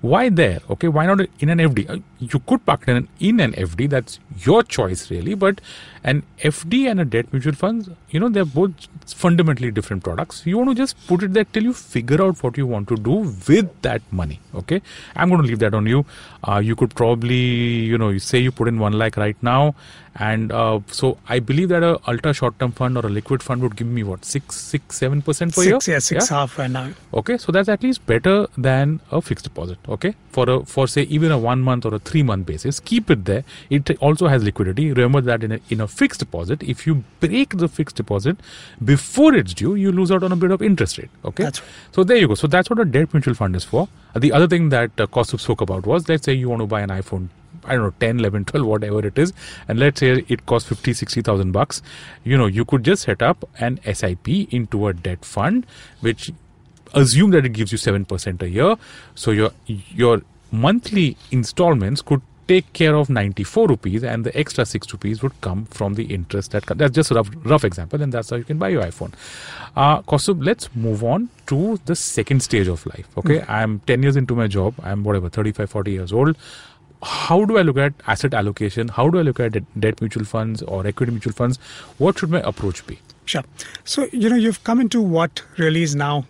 Why 0.00 0.28
there? 0.28 0.60
Okay 0.68 0.88
why 0.88 1.06
not 1.06 1.20
in 1.40 1.48
an 1.48 1.58
fd 1.66 1.88
Uh, 1.88 1.98
you 2.18 2.38
could 2.40 2.64
park 2.66 2.82
it 2.82 2.90
in 2.90 2.96
an, 2.98 3.08
in 3.20 3.40
an 3.40 3.52
fd 3.52 3.88
that's 3.88 4.18
your 4.46 4.62
choice 4.62 5.10
really 5.10 5.34
but 5.34 5.62
And 6.06 6.22
FD 6.40 6.90
and 6.90 7.00
a 7.00 7.04
debt 7.06 7.32
mutual 7.32 7.54
funds, 7.54 7.88
you 8.10 8.20
know, 8.20 8.28
they're 8.28 8.44
both 8.44 8.72
fundamentally 9.06 9.70
different 9.70 10.04
products. 10.04 10.42
You 10.44 10.58
want 10.58 10.68
to 10.68 10.74
just 10.74 10.94
put 11.06 11.22
it 11.22 11.32
there 11.32 11.44
till 11.44 11.62
you 11.62 11.72
figure 11.72 12.22
out 12.22 12.42
what 12.42 12.58
you 12.58 12.66
want 12.66 12.88
to 12.88 12.96
do 12.96 13.12
with 13.48 13.70
that 13.82 14.02
money. 14.12 14.38
Okay, 14.54 14.82
I'm 15.16 15.30
going 15.30 15.40
to 15.42 15.48
leave 15.48 15.60
that 15.60 15.72
on 15.74 15.86
you. 15.86 16.04
Uh, 16.46 16.58
you 16.58 16.76
could 16.76 16.94
probably, 16.94 17.36
you 17.36 17.96
know, 17.96 18.10
you 18.10 18.18
say 18.18 18.38
you 18.38 18.52
put 18.52 18.68
in 18.68 18.78
one 18.78 18.92
lakh 18.92 19.16
right 19.16 19.36
now, 19.42 19.74
and 20.16 20.52
uh, 20.52 20.78
so 20.88 21.16
I 21.28 21.40
believe 21.40 21.70
that 21.70 21.82
a 21.82 21.98
ultra 22.06 22.34
short 22.34 22.58
term 22.58 22.70
fund 22.72 22.96
or 22.98 23.06
a 23.06 23.08
liquid 23.08 23.42
fund 23.42 23.62
would 23.62 23.74
give 23.74 23.86
me 23.88 24.04
what 24.04 24.24
six, 24.26 24.56
six, 24.56 24.98
seven 24.98 25.22
percent 25.22 25.54
per 25.54 25.62
Six, 25.62 25.88
year. 25.88 25.94
yeah, 25.94 25.98
six 26.00 26.28
half 26.28 26.58
right 26.58 26.70
now. 26.70 26.90
Okay, 27.14 27.38
so 27.38 27.50
that's 27.50 27.68
at 27.68 27.82
least 27.82 28.04
better 28.06 28.46
than 28.58 29.00
a 29.10 29.20
fixed 29.22 29.44
deposit. 29.44 29.78
Okay, 29.88 30.14
for 30.30 30.48
a 30.50 30.64
for 30.66 30.86
say 30.86 31.02
even 31.04 31.32
a 31.32 31.38
one 31.38 31.62
month 31.62 31.84
or 31.86 31.94
a 31.94 31.98
three 31.98 32.22
month 32.22 32.46
basis, 32.46 32.78
keep 32.78 33.10
it 33.10 33.24
there. 33.24 33.42
It 33.70 33.90
also 34.00 34.28
has 34.28 34.44
liquidity. 34.44 34.92
Remember 34.92 35.20
that 35.22 35.42
in 35.42 35.52
a, 35.52 35.60
in 35.70 35.80
a 35.80 35.88
fixed 36.00 36.20
deposit, 36.20 36.62
if 36.62 36.86
you 36.86 37.02
break 37.20 37.56
the 37.62 37.68
fixed 37.68 37.96
deposit 37.96 38.36
before 38.84 39.34
it's 39.34 39.54
due, 39.54 39.74
you 39.74 39.92
lose 39.92 40.10
out 40.10 40.22
on 40.22 40.32
a 40.32 40.36
bit 40.36 40.50
of 40.50 40.62
interest 40.62 40.98
rate. 40.98 41.10
Okay, 41.24 41.44
That's 41.44 41.60
right. 41.60 41.70
so 41.92 42.04
there 42.04 42.16
you 42.16 42.28
go. 42.28 42.34
So 42.34 42.46
that's 42.46 42.70
what 42.70 42.78
a 42.78 42.84
debt 42.84 43.14
mutual 43.14 43.34
fund 43.34 43.56
is 43.56 43.64
for. 43.64 43.88
The 44.14 44.32
other 44.32 44.48
thing 44.48 44.68
that 44.70 45.00
uh, 45.00 45.06
Kaustubh 45.06 45.40
spoke 45.40 45.60
about 45.60 45.86
was 45.86 46.08
let's 46.08 46.24
say 46.24 46.32
you 46.32 46.48
want 46.48 46.60
to 46.62 46.66
buy 46.66 46.80
an 46.82 46.90
iPhone. 46.90 47.28
I 47.66 47.74
don't 47.76 47.84
know, 47.84 47.94
10, 47.98 48.18
11, 48.20 48.44
12, 48.52 48.66
whatever 48.66 49.06
it 49.06 49.18
is. 49.18 49.32
And 49.68 49.78
let's 49.78 50.00
say 50.00 50.24
it 50.28 50.44
costs 50.44 50.68
50, 50.68 50.92
60,000 50.92 51.52
bucks. 51.52 51.80
You 52.22 52.36
know, 52.36 52.46
you 52.46 52.64
could 52.66 52.84
just 52.84 53.04
set 53.04 53.22
up 53.22 53.48
an 53.58 53.80
SIP 53.90 54.28
into 54.52 54.86
a 54.88 54.92
debt 54.92 55.24
fund, 55.24 55.64
which 56.00 56.30
assume 56.92 57.30
that 57.30 57.46
it 57.46 57.54
gives 57.54 57.72
you 57.72 57.78
7% 57.78 58.42
a 58.42 58.48
year. 58.50 58.76
So 59.14 59.30
your, 59.30 59.50
your 59.66 60.20
monthly 60.52 61.16
installments 61.30 62.02
could 62.02 62.20
take 62.48 62.72
care 62.72 62.94
of 62.94 63.08
94 63.08 63.68
rupees 63.68 64.04
and 64.04 64.24
the 64.24 64.36
extra 64.38 64.64
6 64.66 64.92
rupees 64.92 65.22
would 65.22 65.38
come 65.40 65.64
from 65.66 65.94
the 65.94 66.04
interest 66.04 66.50
that 66.52 66.66
co- 66.66 66.74
that's 66.74 66.92
just 66.94 67.10
a 67.10 67.14
rough, 67.14 67.30
rough 67.44 67.64
example 67.64 68.02
and 68.02 68.12
that's 68.12 68.30
how 68.30 68.36
you 68.36 68.44
can 68.44 68.58
buy 68.58 68.68
your 68.68 68.82
iphone. 68.82 69.12
Uh 69.76 70.02
Kaustubh, 70.02 70.44
let's 70.44 70.68
move 70.74 71.02
on 71.04 71.28
to 71.46 71.78
the 71.86 71.96
second 71.96 72.42
stage 72.42 72.68
of 72.68 72.84
life 72.86 73.08
okay? 73.18 73.42
I'm 73.48 73.80
10 73.80 74.02
years 74.02 74.16
into 74.16 74.34
my 74.34 74.46
job. 74.46 74.74
I'm 74.82 75.04
whatever 75.04 75.28
35 75.28 75.70
40 75.70 75.90
years 75.92 76.12
old. 76.12 76.36
How 77.02 77.44
do 77.44 77.58
i 77.58 77.62
look 77.62 77.76
at 77.76 77.92
asset 78.06 78.32
allocation? 78.34 78.88
How 78.88 79.08
do 79.10 79.18
i 79.18 79.22
look 79.22 79.38
at 79.40 79.52
de- 79.52 79.64
debt 79.78 80.00
mutual 80.00 80.24
funds 80.24 80.62
or 80.62 80.86
equity 80.86 81.12
mutual 81.12 81.32
funds? 81.34 81.58
What 81.98 82.18
should 82.18 82.30
my 82.30 82.40
approach 82.40 82.86
be? 82.86 82.98
Sure. 83.26 83.42
So, 83.84 84.06
you 84.12 84.28
know, 84.30 84.36
you've 84.36 84.62
come 84.64 84.80
into 84.80 85.00
what 85.00 85.42
really 85.58 85.82
is 85.82 85.94
now 85.94 86.24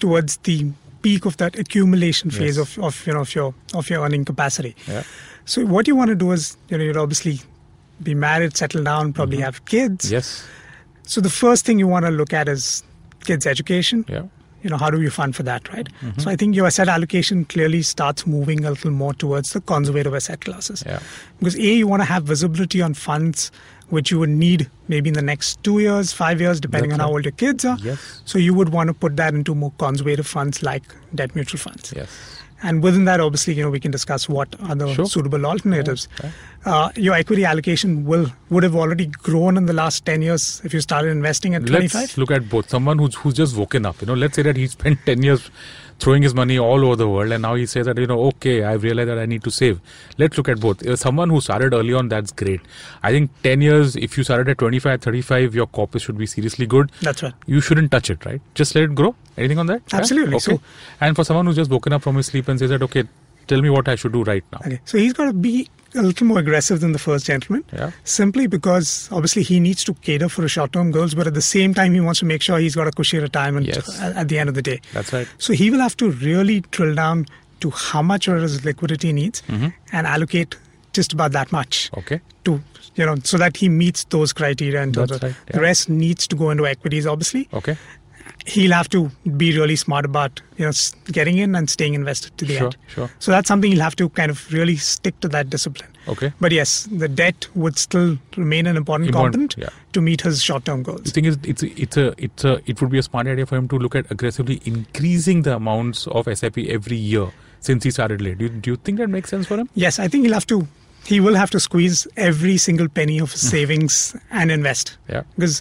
towards 0.00 0.36
the 0.38 0.70
peak 1.02 1.24
of 1.26 1.36
that 1.36 1.56
accumulation 1.58 2.30
phase 2.30 2.56
Yes. 2.56 2.76
of, 2.76 2.84
of 2.84 3.06
you 3.06 3.12
know 3.14 3.20
of 3.20 3.34
your 3.34 3.54
of 3.74 3.88
your 3.90 4.04
earning 4.04 4.24
capacity. 4.24 4.74
Yeah. 4.88 5.02
So 5.46 5.64
what 5.64 5.88
you 5.88 5.96
want 5.96 6.10
to 6.10 6.14
do 6.14 6.32
is, 6.32 6.56
you 6.68 6.76
know, 6.78 6.84
you'd 6.84 6.96
obviously 6.96 7.40
be 8.02 8.14
married, 8.14 8.56
settle 8.56 8.82
down, 8.84 9.12
probably 9.12 9.40
have 9.40 9.64
kids. 9.64 10.06
Mm-hmm. 10.06 10.14
yes 10.14 10.44
So 11.04 11.20
the 11.20 11.30
first 11.30 11.64
thing 11.66 11.78
you 11.78 11.86
want 11.90 12.04
to 12.04 12.10
look 12.10 12.32
at 12.32 12.48
is 12.48 12.82
kids' 13.28 13.46
education. 13.46 14.04
yeah 14.08 14.24
You 14.66 14.70
know, 14.70 14.78
how 14.82 14.90
do 14.94 14.98
you 15.00 15.10
fund 15.16 15.36
for 15.38 15.44
that, 15.48 15.68
right? 15.72 15.88
Mm-hmm. 16.00 16.20
So 16.22 16.30
I 16.30 16.36
think 16.40 16.56
your 16.58 16.66
asset 16.68 16.88
allocation 16.92 17.44
clearly 17.52 17.82
starts 17.82 18.26
moving 18.26 18.64
a 18.64 18.70
little 18.76 18.90
more 19.02 19.14
towards 19.22 19.52
the 19.56 19.60
conservative 19.72 20.14
asset 20.20 20.40
classes. 20.46 20.82
Yeah. 20.86 21.00
Because 21.38 21.56
A, 21.56 21.70
you 21.80 21.86
want 21.92 22.02
to 22.02 22.08
have 22.12 22.24
visibility 22.24 22.82
on 22.82 22.94
funds 22.94 23.50
which 23.96 24.10
you 24.10 24.18
would 24.22 24.30
need 24.30 24.68
maybe 24.88 25.10
in 25.10 25.14
the 25.14 25.22
next 25.22 25.62
two 25.62 25.78
years, 25.78 26.12
five 26.12 26.40
years, 26.40 26.58
depending 26.64 26.90
That's 26.90 27.00
on 27.02 27.08
how 27.08 27.12
old 27.18 27.24
your 27.24 27.36
kids 27.42 27.64
are. 27.64 27.76
Yes. 27.90 28.20
So 28.24 28.38
you 28.46 28.52
would 28.54 28.70
want 28.78 28.88
to 28.88 28.94
put 29.04 29.16
that 29.22 29.32
into 29.40 29.54
more 29.54 29.72
conservative 29.78 30.26
funds 30.26 30.60
like 30.70 30.82
debt 31.14 31.36
mutual 31.36 31.60
funds. 31.66 31.92
yes 31.96 32.10
And 32.62 32.82
within 32.82 33.04
that, 33.04 33.20
obviously, 33.20 33.52
you 33.54 33.62
know, 33.62 33.70
we 33.70 33.80
can 33.80 33.90
discuss 33.90 34.28
what 34.28 34.54
are 34.62 34.74
the 34.74 34.92
Sure. 34.94 35.06
suitable 35.06 35.44
alternatives. 35.44 36.08
Uh, 36.64 36.90
your 36.96 37.14
equity 37.14 37.44
allocation 37.44 38.04
will 38.06 38.26
would 38.50 38.62
have 38.62 38.74
already 38.74 39.06
grown 39.06 39.56
in 39.56 39.66
the 39.66 39.72
last 39.72 40.04
10 40.06 40.22
years 40.22 40.60
if 40.64 40.72
you 40.74 40.80
started 40.80 41.10
investing 41.10 41.54
at 41.54 41.66
25. 41.66 42.00
Let's 42.00 42.18
look 42.18 42.30
at 42.30 42.48
both. 42.48 42.70
Someone 42.70 42.98
who's 42.98 43.14
who's 43.16 43.34
just 43.34 43.56
woken 43.56 43.84
up. 43.86 44.00
You 44.00 44.06
know, 44.06 44.14
let's 44.14 44.36
say 44.36 44.42
that 44.42 44.56
he 44.56 44.66
spent 44.66 44.98
ten 45.04 45.22
years 45.22 45.50
throwing 45.98 46.22
his 46.22 46.34
money 46.34 46.58
all 46.58 46.84
over 46.84 46.96
the 46.96 47.08
world, 47.08 47.32
and 47.32 47.42
now 47.42 47.54
he 47.54 47.66
says 47.66 47.86
that 47.86 47.98
you 47.98 48.06
know, 48.06 48.20
okay, 48.26 48.64
I've 48.64 48.82
realized 48.82 49.08
that 49.10 49.18
I 49.18 49.26
need 49.26 49.42
to 49.44 49.50
save. 49.50 49.80
Let's 50.18 50.36
look 50.36 50.48
at 50.48 50.60
both. 50.60 50.86
Uh, 50.86 50.96
someone 50.96 51.30
who 51.30 51.40
started 51.40 51.72
early 51.74 51.94
on, 51.94 52.08
that's 52.08 52.32
great. 52.32 52.60
I 53.02 53.12
think 53.12 53.30
ten 53.42 53.60
years. 53.60 53.96
If 53.96 54.16
you 54.18 54.24
started 54.24 54.48
at 54.48 54.58
25, 54.58 55.00
35, 55.02 55.54
your 55.54 55.66
corpus 55.66 56.02
should 56.02 56.18
be 56.18 56.26
seriously 56.26 56.66
good. 56.66 56.92
That's 57.00 57.22
right. 57.22 57.34
You 57.46 57.60
shouldn't 57.60 57.90
touch 57.90 58.10
it, 58.10 58.24
right? 58.26 58.40
Just 58.54 58.74
let 58.74 58.84
it 58.84 58.94
grow. 58.94 59.14
Anything 59.36 59.58
on 59.58 59.66
that? 59.66 59.82
Yeah? 59.92 59.98
Absolutely. 59.98 60.36
Okay. 60.36 60.56
So- 60.56 60.60
and 61.00 61.16
for 61.16 61.24
someone 61.24 61.46
who's 61.46 61.56
just 61.56 61.70
woken 61.70 61.92
up 61.92 62.02
from 62.02 62.16
his 62.16 62.26
sleep 62.26 62.48
and 62.48 62.58
says 62.58 62.70
that, 62.70 62.82
okay, 62.82 63.04
tell 63.46 63.62
me 63.62 63.70
what 63.70 63.88
I 63.88 63.94
should 63.94 64.12
do 64.12 64.22
right 64.24 64.44
now. 64.52 64.60
Okay. 64.66 64.80
So 64.84 64.98
he's 64.98 65.12
got 65.12 65.26
to 65.26 65.32
be 65.32 65.68
a 65.94 66.02
little 66.02 66.26
more 66.26 66.38
aggressive 66.38 66.80
than 66.80 66.92
the 66.92 66.98
first 66.98 67.26
gentleman. 67.26 67.64
Yeah. 67.72 67.90
Simply 68.04 68.46
because 68.46 69.08
obviously 69.12 69.42
he 69.42 69.60
needs 69.60 69.84
to 69.84 69.94
cater 69.94 70.28
for 70.28 70.42
his 70.42 70.50
short 70.52 70.72
term 70.72 70.90
goals, 70.90 71.14
but 71.14 71.26
at 71.26 71.34
the 71.34 71.42
same 71.42 71.72
time, 71.74 71.94
he 71.94 72.00
wants 72.00 72.20
to 72.20 72.26
make 72.26 72.42
sure 72.42 72.58
he's 72.58 72.74
got 72.74 72.86
a 72.86 72.90
cushy 72.92 73.18
retirement 73.18 73.66
Yes. 73.66 74.00
at, 74.00 74.16
at 74.16 74.28
the 74.28 74.38
end 74.38 74.48
of 74.48 74.54
the 74.54 74.62
day. 74.62 74.80
That's 74.92 75.12
right. 75.12 75.28
So 75.38 75.52
he 75.52 75.70
will 75.70 75.80
have 75.80 75.96
to 75.98 76.10
really 76.10 76.60
drill 76.70 76.94
down 76.94 77.26
to 77.60 77.70
how 77.70 78.02
much 78.02 78.28
of 78.28 78.42
his 78.42 78.64
liquidity 78.64 79.12
needs 79.12 79.42
Mm-hmm. 79.48 79.68
and 79.92 80.06
allocate 80.06 80.56
just 80.92 81.12
about 81.12 81.32
that 81.32 81.52
much 81.52 81.90
Okay. 81.96 82.20
to 82.44 82.60
you 82.94 83.04
know 83.04 83.16
so 83.24 83.36
that 83.36 83.56
he 83.58 83.68
meets 83.68 84.04
those 84.04 84.32
criteria 84.32 84.82
and 84.82 84.96
right, 84.96 85.08
the 85.08 85.60
rest 85.60 85.90
needs 85.90 86.26
to 86.26 86.34
go 86.36 86.48
into 86.50 86.66
equities 86.66 87.06
obviously 87.06 87.46
Okay. 87.52 87.76
He'll 88.46 88.72
have 88.72 88.88
to 88.88 89.10
be 89.36 89.46
really 89.56 89.76
smart 89.76 90.04
about 90.04 90.40
you 90.56 90.64
know 90.64 90.72
getting 91.16 91.38
in 91.38 91.54
and 91.56 91.68
staying 91.68 91.94
invested 91.94 92.36
to 92.38 92.44
the 92.44 92.56
Sure, 92.56 92.66
end 92.66 92.76
sure. 92.94 93.10
so 93.18 93.30
that's 93.32 93.48
something 93.48 93.72
he'll 93.72 93.82
have 93.82 93.96
to 93.96 94.08
kind 94.10 94.30
of 94.30 94.52
really 94.52 94.76
stick 94.76 95.18
to 95.20 95.28
that 95.28 95.50
discipline 95.50 95.90
Okay. 96.08 96.32
but 96.40 96.52
yes 96.52 96.88
the 97.04 97.08
debt 97.08 97.48
would 97.56 97.76
still 97.76 98.16
remain 98.36 98.66
an 98.68 98.76
important 98.76 99.08
Important, 99.08 99.54
component 99.54 99.56
yeah. 99.58 99.92
to 99.92 100.00
meet 100.00 100.20
his 100.20 100.42
short-term 100.42 100.84
goals. 100.84 101.02
The 101.02 101.10
thing 101.10 101.24
is, 101.24 101.38
it's 101.42 101.62
it's 101.64 101.96
a 101.96 102.14
it's 102.28 102.44
a 102.44 102.60
it 102.66 102.80
would 102.80 102.90
be 102.90 102.98
a 102.98 103.02
smart 103.02 103.26
idea 103.26 103.46
for 103.46 103.56
him 103.56 103.66
to 103.68 103.78
look 103.78 103.96
at 103.96 104.08
aggressively 104.12 104.60
increasing 104.64 105.42
the 105.42 105.56
amounts 105.56 106.06
of 106.06 106.28
SIP 106.32 106.58
every 106.78 106.96
year 106.96 107.26
since 107.60 107.82
he 107.82 107.90
started 107.90 108.20
late. 108.20 108.38
Do 108.38 108.44
you, 108.44 108.50
do 108.50 108.70
you 108.70 108.76
think 108.76 108.98
that 108.98 109.08
makes 109.10 109.30
sense 109.30 109.46
for 109.52 109.56
him? 109.62 109.68
yes 109.74 109.98
i 109.98 110.06
think 110.06 110.24
he'll 110.24 110.34
have 110.40 110.46
to 110.54 110.66
he 111.08 111.18
will 111.24 111.34
have 111.40 111.50
to 111.50 111.58
squeeze 111.60 112.06
every 112.28 112.56
single 112.56 112.88
penny 112.88 113.18
of 113.24 113.32
his 113.32 113.42
Hmm. 113.42 113.48
savings 113.56 113.98
and 114.30 114.50
invest 114.58 114.96
Yeah. 115.08 115.22
because 115.36 115.60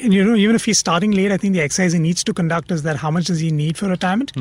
you 0.00 0.24
know 0.24 0.34
even 0.34 0.54
if 0.56 0.64
he's 0.64 0.78
starting 0.78 1.10
late 1.10 1.32
i 1.32 1.36
think 1.36 1.54
the 1.54 1.60
exercise 1.60 1.92
he 1.92 1.98
needs 1.98 2.22
to 2.24 2.32
conduct 2.32 2.70
is 2.70 2.82
that 2.82 2.96
how 2.96 3.10
much 3.10 3.26
does 3.26 3.40
he 3.40 3.50
need 3.50 3.76
for 3.78 3.88
retirement 3.88 4.32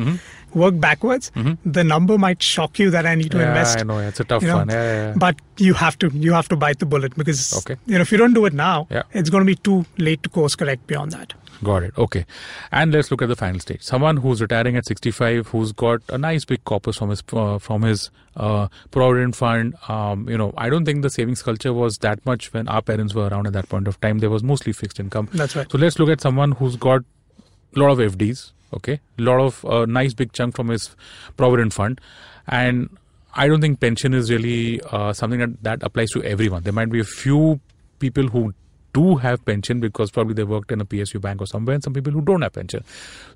work 0.53 0.79
backwards 0.79 1.31
the 1.77 1.83
number 1.83 2.17
might 2.17 2.41
shock 2.41 2.79
you 2.79 2.89
that 2.89 3.05
i 3.05 3.15
need 3.15 3.31
to 3.31 3.37
Mm-hmm. 3.37 3.41
yeah, 3.45 3.49
invest 3.49 3.79
I 3.79 3.83
know. 3.83 3.99
It's 3.99 4.19
a 4.19 4.23
tough 4.23 4.41
you 4.41 4.47
know, 4.49 4.57
one. 4.57 4.69
Yeah, 4.69 4.83
yeah, 5.07 5.13
but 5.15 5.35
you 5.57 5.73
have 5.73 5.97
to 5.99 6.09
you 6.27 6.33
have 6.33 6.47
to 6.49 6.55
bite 6.55 6.79
the 6.79 6.85
bullet 6.85 7.15
because 7.15 7.41
Okay. 7.59 7.75
you 7.85 7.95
know 7.95 8.01
if 8.01 8.11
you 8.11 8.17
don't 8.17 8.33
do 8.33 8.45
it 8.45 8.53
now 8.53 8.87
it's 9.13 9.29
going 9.29 9.41
to 9.45 9.45
be 9.45 9.55
too 9.55 9.85
late 9.97 10.23
to 10.23 10.29
course 10.29 10.55
correct 10.55 10.87
beyond 10.87 11.11
that 11.11 11.33
Got 11.63 11.83
it. 11.83 11.97
Okay. 11.97 12.25
And 12.71 12.93
let's 12.93 13.09
look 13.09 13.21
at 13.21 13.29
the 13.29 13.35
final 13.35 13.59
stage. 13.59 13.81
Someone 13.81 14.17
who's 14.17 14.41
retiring 14.41 14.75
at 14.77 14.85
65, 14.85 15.47
who's 15.47 15.71
got 15.71 16.01
a 16.09 16.17
nice 16.17 16.45
big 16.45 16.63
corpus 16.65 16.97
from 16.97 17.09
his 17.09 17.23
uh, 17.33 17.57
from 17.57 17.81
his 17.81 18.11
uh, 18.35 18.67
provident 18.91 19.35
fund. 19.35 19.75
Um, 19.87 20.29
you 20.29 20.37
know, 20.37 20.53
I 20.57 20.69
don't 20.69 20.85
think 20.85 21.01
the 21.01 21.09
savings 21.09 21.41
culture 21.41 21.73
was 21.73 21.97
that 21.99 22.25
much 22.25 22.53
when 22.53 22.67
our 22.67 22.81
parents 22.81 23.13
were 23.13 23.27
around 23.27 23.47
at 23.47 23.53
that 23.53 23.69
point 23.69 23.87
of 23.87 23.99
time. 24.01 24.19
There 24.19 24.29
was 24.29 24.43
mostly 24.43 24.73
fixed 24.73 24.99
income. 24.99 25.29
That's 25.33 25.55
right. 25.55 25.71
So 25.71 25.77
let's 25.77 25.97
look 25.99 26.09
at 26.09 26.21
someone 26.21 26.53
who's 26.53 26.75
got 26.75 27.01
a 27.75 27.79
lot 27.79 27.99
of 27.99 28.17
FDs. 28.17 28.51
Okay, 28.73 28.99
a 29.17 29.21
lot 29.21 29.39
of 29.39 29.63
uh, 29.65 29.85
nice 29.85 30.13
big 30.13 30.33
chunk 30.33 30.55
from 30.55 30.67
his 30.67 30.93
provident 31.37 31.73
fund, 31.73 32.01
and 32.47 32.89
I 33.33 33.47
don't 33.47 33.61
think 33.61 33.79
pension 33.79 34.13
is 34.13 34.29
really 34.29 34.81
uh, 34.91 35.13
something 35.13 35.39
that 35.39 35.63
that 35.63 35.83
applies 35.83 36.09
to 36.11 36.23
everyone. 36.23 36.63
There 36.63 36.73
might 36.73 36.89
be 36.89 36.99
a 36.99 37.05
few 37.05 37.61
people 37.99 38.27
who 38.27 38.53
do 38.93 39.15
have 39.17 39.43
pension 39.45 39.79
because 39.79 40.11
probably 40.11 40.33
they 40.33 40.43
worked 40.43 40.71
in 40.71 40.81
a 40.81 40.85
PSU 40.85 41.19
bank 41.21 41.41
or 41.41 41.47
somewhere, 41.47 41.73
and 41.75 41.83
some 41.83 41.93
people 41.93 42.11
who 42.13 42.21
don't 42.21 42.41
have 42.41 42.53
pension. 42.53 42.83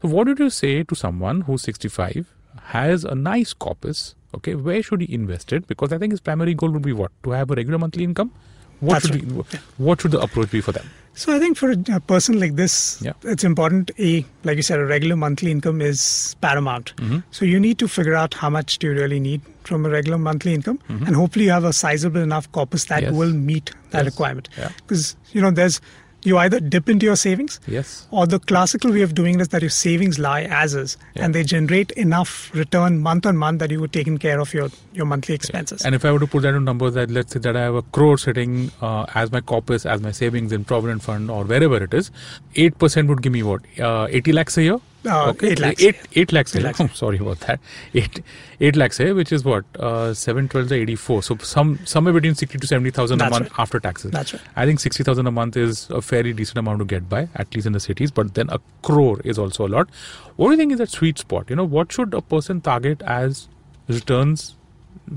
So, 0.01 0.07
what 0.09 0.27
would 0.27 0.39
you 0.39 0.49
say 0.49 0.83
to 0.83 0.95
someone 0.95 1.41
who's 1.41 1.61
65, 1.63 2.27
has 2.63 3.03
a 3.03 3.15
nice 3.15 3.53
corpus? 3.53 4.15
Okay, 4.33 4.55
where 4.55 4.81
should 4.81 5.01
he 5.01 5.13
invest 5.13 5.51
it? 5.53 5.67
Because 5.67 5.91
I 5.91 5.97
think 5.97 6.11
his 6.13 6.21
primary 6.21 6.53
goal 6.53 6.71
would 6.71 6.81
be 6.83 6.93
what 6.93 7.11
to 7.23 7.31
have 7.31 7.51
a 7.51 7.55
regular 7.55 7.77
monthly 7.77 8.03
income. 8.03 8.31
What 8.79 9.03
That's 9.03 9.07
should 9.09 9.27
be, 9.29 9.59
what 9.77 10.01
should 10.01 10.11
the 10.11 10.19
approach 10.19 10.49
be 10.51 10.59
for 10.61 10.71
them? 10.71 10.89
So 11.13 11.35
I 11.35 11.39
think 11.39 11.55
for 11.57 11.71
a, 11.71 11.77
a 11.93 11.99
person 11.99 12.39
like 12.39 12.55
this, 12.55 12.99
Yeah. 13.01 13.13
it's 13.23 13.43
important. 13.43 13.91
A, 13.99 14.25
like 14.43 14.55
you 14.57 14.63
said, 14.63 14.79
a 14.79 14.85
regular 14.85 15.15
monthly 15.15 15.51
income 15.51 15.81
is 15.81 16.35
paramount. 16.41 16.95
Mm-hmm. 16.95 17.19
So 17.29 17.45
you 17.45 17.59
need 17.59 17.77
to 17.79 17.87
figure 17.87 18.15
out 18.15 18.33
how 18.33 18.49
much 18.49 18.79
do 18.79 18.87
you 18.87 18.93
really 18.93 19.19
need 19.19 19.41
from 19.63 19.85
a 19.85 19.89
regular 19.89 20.17
monthly 20.17 20.53
income, 20.53 20.79
Mm-hmm. 20.89 21.05
and 21.05 21.15
hopefully 21.15 21.45
you 21.45 21.51
have 21.51 21.63
a 21.63 21.73
sizable 21.73 22.21
enough 22.21 22.51
corpus 22.51 22.85
that 22.85 23.03
Yes. 23.03 23.13
will 23.13 23.33
meet 23.33 23.71
that 23.91 24.05
Yes. 24.05 24.13
requirement. 24.13 24.49
Yeah. 24.57 24.69
Because 24.77 25.15
you 25.31 25.41
know, 25.41 25.51
there's 25.51 25.81
you 26.23 26.37
either 26.37 26.59
dip 26.59 26.87
into 26.87 27.03
your 27.07 27.15
savings, 27.15 27.59
Yes. 27.67 28.05
or 28.11 28.27
the 28.27 28.37
classical 28.37 28.91
way 28.91 29.01
of 29.01 29.15
doing 29.15 29.35
it 29.39 29.41
is 29.41 29.47
that 29.53 29.63
your 29.63 29.71
savings 29.71 30.19
lie 30.19 30.41
as 30.43 30.75
is, 30.75 30.95
Yeah. 31.15 31.23
and 31.25 31.33
they 31.33 31.43
generate 31.43 31.89
enough 32.03 32.51
return 32.53 32.99
month 32.99 33.25
on 33.25 33.37
month 33.37 33.57
that 33.63 33.71
you 33.71 33.79
would 33.79 33.91
taken 33.91 34.19
care 34.19 34.39
of 34.39 34.53
your 34.53 34.69
your 34.99 35.07
monthly 35.13 35.33
expenses. 35.33 35.81
And 35.83 35.95
if 35.95 36.05
I 36.05 36.11
were 36.11 36.19
to 36.19 36.27
put 36.27 36.43
that 36.43 36.53
in 36.53 36.63
numbers, 36.63 36.93
that 36.99 37.09
let's 37.09 37.33
say 37.33 37.39
that 37.39 37.57
I 37.57 37.61
have 37.61 37.73
a 37.73 37.81
crore 37.81 38.19
sitting 38.19 38.71
uh, 38.81 39.05
as 39.15 39.31
my 39.31 39.41
corpus, 39.41 39.83
as 39.95 40.01
my 40.01 40.11
savings 40.11 40.51
in 40.51 40.63
Provident 40.73 41.01
Fund 41.01 41.31
or 41.31 41.43
wherever 41.43 41.83
it 41.83 41.93
is, 42.01 42.11
8% 42.55 43.07
would 43.07 43.23
give 43.23 43.33
me 43.33 43.41
what? 43.41 43.61
Uh, 43.79 44.07
80 44.11 44.31
lakhs 44.33 44.57
a 44.59 44.63
year? 44.63 44.79
Uh, 45.03 45.29
Okay, 45.29 45.51
8 45.51 45.59
lakhs. 45.59 45.83
Eight, 45.83 45.95
eight 46.13 46.31
lakhs. 46.31 46.55
Eight 46.55 46.63
lakhs. 46.63 46.79
Oh, 46.79 46.87
sorry 46.93 47.17
about 47.17 47.39
that. 47.41 47.59
Eight, 47.93 48.21
eight 48.59 48.75
lakhs, 48.75 48.99
hai, 48.99 49.11
which 49.13 49.31
is 49.31 49.43
what 49.43 49.65
uh, 49.79 50.13
seven 50.13 50.47
twelve 50.47 50.67
is 50.67 50.71
eighty 50.71 50.95
four. 50.95 51.23
So 51.23 51.37
some 51.37 51.79
somewhere 51.85 52.13
between 52.13 52.35
sixty 52.35 52.59
to 52.59 52.67
seventy 52.67 52.91
thousand 52.91 53.21
a 53.21 53.29
month 53.29 53.49
right. 53.49 53.59
after 53.59 53.79
taxes. 53.79 54.11
That's 54.11 54.33
right. 54.33 54.41
I 54.55 54.65
think 54.65 54.79
sixty 54.79 55.03
thousand 55.03 55.25
a 55.25 55.31
month 55.31 55.57
is 55.57 55.89
a 55.89 56.01
fairly 56.01 56.33
decent 56.33 56.59
amount 56.59 56.79
to 56.79 56.85
get 56.85 57.09
by, 57.09 57.29
at 57.35 57.53
least 57.55 57.65
in 57.65 57.73
the 57.73 57.79
cities. 57.79 58.11
But 58.11 58.35
then 58.35 58.49
a 58.49 58.59
crore 58.83 59.19
is 59.21 59.39
also 59.39 59.65
a 59.65 59.69
lot. 59.69 59.89
What 60.35 60.47
do 60.47 60.51
you 60.51 60.57
think 60.57 60.71
is 60.73 60.77
that 60.77 60.89
sweet 60.89 61.17
spot? 61.17 61.49
You 61.49 61.55
know, 61.55 61.65
what 61.65 61.91
should 61.91 62.13
a 62.13 62.21
person 62.21 62.61
target 62.61 63.01
as 63.01 63.47
returns? 63.87 64.55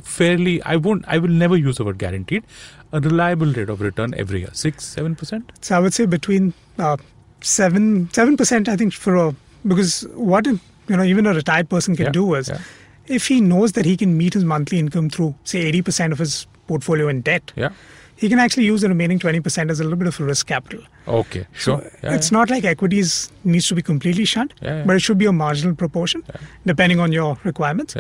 Fairly, 0.03 0.63
I 0.63 0.77
won't. 0.77 1.05
I 1.07 1.19
will 1.19 1.29
never 1.29 1.57
use 1.57 1.77
the 1.77 1.85
word 1.85 1.99
guaranteed. 1.99 2.45
A 2.93 3.01
reliable 3.01 3.53
rate 3.53 3.69
of 3.69 3.81
return 3.81 4.15
every 4.17 4.41
year, 4.41 4.51
six, 4.53 4.85
seven 4.87 5.15
percent. 5.15 5.53
So 5.61 5.77
I 5.77 5.81
would 5.81 5.93
say 5.93 6.07
between 6.07 6.55
uh, 6.79 6.97
seven 7.43 8.09
seven 8.13 8.37
percent. 8.37 8.69
I 8.69 8.77
think 8.77 8.95
for 8.95 9.15
a 9.17 9.35
because 9.67 10.03
what 10.15 10.47
you 10.47 10.61
know 10.89 11.03
even 11.03 11.27
a 11.27 11.35
retired 11.35 11.69
person 11.69 11.97
can 11.97 12.07
Yeah, 12.07 12.13
do 12.13 12.35
is 12.35 12.49
yeah. 12.49 12.59
if 13.07 13.27
he 13.29 13.41
knows 13.41 13.73
that 13.73 13.85
he 13.85 13.97
can 13.97 14.17
meet 14.17 14.35
his 14.35 14.45
monthly 14.45 14.79
income 14.79 15.11
through 15.11 15.35
say 15.45 15.61
eighty 15.61 15.83
percent 15.83 16.13
of 16.13 16.19
his 16.19 16.47
portfolio 16.67 17.09
in 17.09 17.21
debt, 17.23 17.53
Yeah. 17.57 17.71
he 18.17 18.29
can 18.29 18.39
actually 18.39 18.65
use 18.67 18.81
the 18.83 18.89
remaining 18.89 19.19
twenty 19.19 19.41
percent 19.41 19.71
as 19.71 19.81
a 19.81 19.85
little 19.85 19.99
bit 19.99 20.09
of 20.09 20.21
risk 20.21 20.47
capital. 20.47 20.81
Okay. 21.07 21.47
Sure. 21.53 21.81
Yeah, 22.03 22.15
it's 22.15 22.31
yeah. 22.31 22.39
not 22.39 22.51
like 22.51 22.65
equities 22.65 23.31
needs 23.45 23.67
to 23.69 23.75
be 23.75 23.83
completely 23.83 24.25
shunned, 24.25 24.55
Yeah, 24.63 24.85
but 24.87 24.97
it 24.97 25.01
should 25.01 25.19
be 25.19 25.27
a 25.27 25.33
marginal 25.33 25.75
proportion 25.75 26.23
depending 26.67 27.01
on 27.01 27.13
your 27.13 27.37
requirements. 27.45 27.97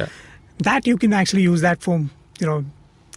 That 0.58 0.86
you 0.86 0.96
can 0.96 1.12
actually 1.12 1.42
use 1.42 1.60
that 1.62 1.82
for 1.82 1.98
you 2.40 2.46
know. 2.46 2.64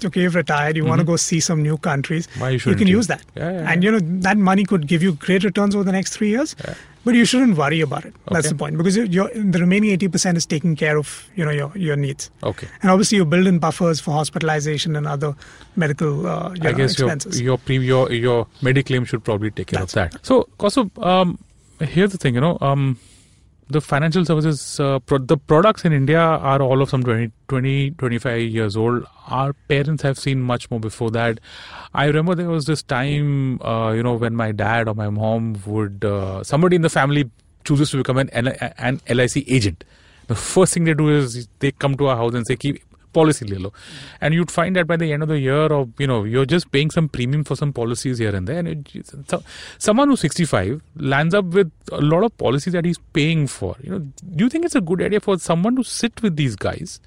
Okay, 0.05 0.21
you've 0.21 0.35
retired. 0.35 0.75
You 0.75 0.85
want 0.85 0.99
to 0.99 1.05
go 1.05 1.15
see 1.15 1.39
some 1.39 1.63
new 1.63 1.77
countries. 1.77 2.27
Mm-hmm. 2.27 2.39
Why 2.41 2.49
you 2.49 2.59
you 2.65 2.75
can 2.75 2.87
use 2.87 3.07
that, 3.07 3.23
Yeah, 3.35 3.51
yeah, 3.51 3.71
and 3.71 3.83
you 3.83 3.91
know 3.91 3.99
that 4.27 4.37
money 4.37 4.63
could 4.63 4.87
give 4.87 5.01
you 5.03 5.13
great 5.13 5.43
returns 5.43 5.75
over 5.75 5.83
the 5.83 5.91
next 5.91 6.13
three 6.17 6.29
years. 6.29 6.55
But 7.05 7.15
you 7.15 7.23
shouldn't 7.23 7.57
worry 7.57 7.79
about 7.79 8.03
it. 8.03 8.13
That's 8.29 8.49
the 8.49 8.55
point 8.55 8.77
because 8.77 8.97
you're, 8.97 9.29
the 9.33 9.59
remaining 9.59 9.91
eighty 9.91 10.09
percent 10.09 10.37
is 10.37 10.45
taking 10.45 10.75
care 10.75 10.97
of 10.97 11.29
you 11.35 11.45
know 11.45 11.51
your 11.51 11.71
your 11.75 11.95
needs. 11.95 12.29
Okay. 12.43 12.67
And 12.81 12.91
obviously, 12.91 13.17
you 13.17 13.25
build 13.25 13.47
in 13.47 13.59
buffers 13.59 14.01
for 14.01 14.11
hospitalization 14.11 14.95
and 14.97 15.07
other 15.07 15.33
medical 15.77 16.27
uh, 16.27 16.49
I 16.49 16.53
know, 16.53 16.73
guess 16.73 16.99
your 16.99 17.07
expenses. 17.09 17.39
your 17.41 17.57
pre 17.57 17.77
your 17.77 18.11
your 18.11 18.47
mediclaim 18.61 19.07
should 19.07 19.23
probably 19.23 19.51
take 19.51 19.67
care 19.67 19.83
of 19.83 19.91
that. 19.93 20.25
So, 20.25 20.49
also, 20.59 20.91
um, 20.97 21.37
here's 21.79 22.11
the 22.11 22.17
thing, 22.17 22.35
you 22.35 22.41
know, 22.41 22.57
um, 22.59 22.99
the 23.69 23.81
financial 23.81 24.23
services, 24.23 24.79
uh, 24.79 24.99
pro- 24.99 25.17
the 25.17 25.37
products 25.37 25.83
in 25.83 25.91
India 25.91 26.19
are 26.19 26.61
all 26.61 26.81
of 26.81 26.89
some 26.89 27.03
20, 27.03 27.31
20, 27.49 27.91
25 27.91 28.41
years 28.41 28.77
old. 28.77 29.05
Our 29.27 29.53
parents 29.53 30.03
have 30.03 30.17
seen 30.17 30.41
much 30.41 30.69
more 30.71 30.79
before 30.79 31.11
that. 31.11 31.39
I 31.93 32.05
remember 32.05 32.35
there 32.35 32.49
was 32.49 32.65
this 32.65 32.81
time, 32.81 33.61
uh, 33.61 33.91
you 33.91 34.03
know, 34.03 34.13
when 34.13 34.35
my 34.35 34.51
dad 34.51 34.87
or 34.87 34.95
my 34.95 35.09
mom 35.09 35.61
would, 35.65 36.05
uh, 36.05 36.43
somebody 36.43 36.75
in 36.77 36.81
the 36.81 36.89
family 36.89 37.29
chooses 37.65 37.91
to 37.91 37.97
become 37.97 38.17
an, 38.17 38.29
an 38.29 39.01
LIC 39.09 39.43
agent. 39.49 39.83
The 40.27 40.35
first 40.35 40.73
thing 40.73 40.85
they 40.85 40.93
do 40.93 41.09
is 41.09 41.47
they 41.59 41.71
come 41.71 41.95
to 41.97 42.07
our 42.07 42.17
house 42.17 42.33
and 42.33 42.45
say, 42.47 42.55
"Keep 42.55 42.81
policy 43.13 43.45
le 43.45 43.59
lo. 43.59 43.73
And 44.21 44.33
you'd 44.33 44.51
find 44.51 44.75
that 44.75 44.87
by 44.87 44.97
the 44.97 45.11
end 45.11 45.23
of 45.23 45.29
the 45.29 45.39
year, 45.39 45.67
or 45.71 45.87
you 45.97 46.07
know, 46.07 46.23
you're 46.23 46.45
just 46.45 46.71
paying 46.71 46.91
some 46.91 47.09
premium 47.09 47.43
for 47.43 47.55
some 47.55 47.73
policies 47.73 48.17
here 48.17 48.35
and 48.35 48.47
there. 48.47 48.59
And 48.59 48.67
it, 48.67 49.07
so, 49.27 49.43
someone 49.77 50.09
who's 50.09 50.21
65 50.21 50.81
lands 50.95 51.33
up 51.33 51.45
with 51.45 51.71
a 51.91 52.01
lot 52.01 52.23
of 52.23 52.37
policies 52.37 52.73
that 52.73 52.85
he's 52.85 52.99
paying 53.13 53.47
for. 53.47 53.75
You 53.81 53.91
know, 53.91 53.99
do 53.99 54.43
you 54.43 54.49
think 54.49 54.65
it's 54.65 54.75
a 54.75 54.81
good 54.81 55.01
idea 55.01 55.19
for 55.19 55.37
someone 55.37 55.75
to 55.75 55.83
sit 55.83 56.21
with 56.21 56.35
these 56.35 56.55
guys, 56.55 56.99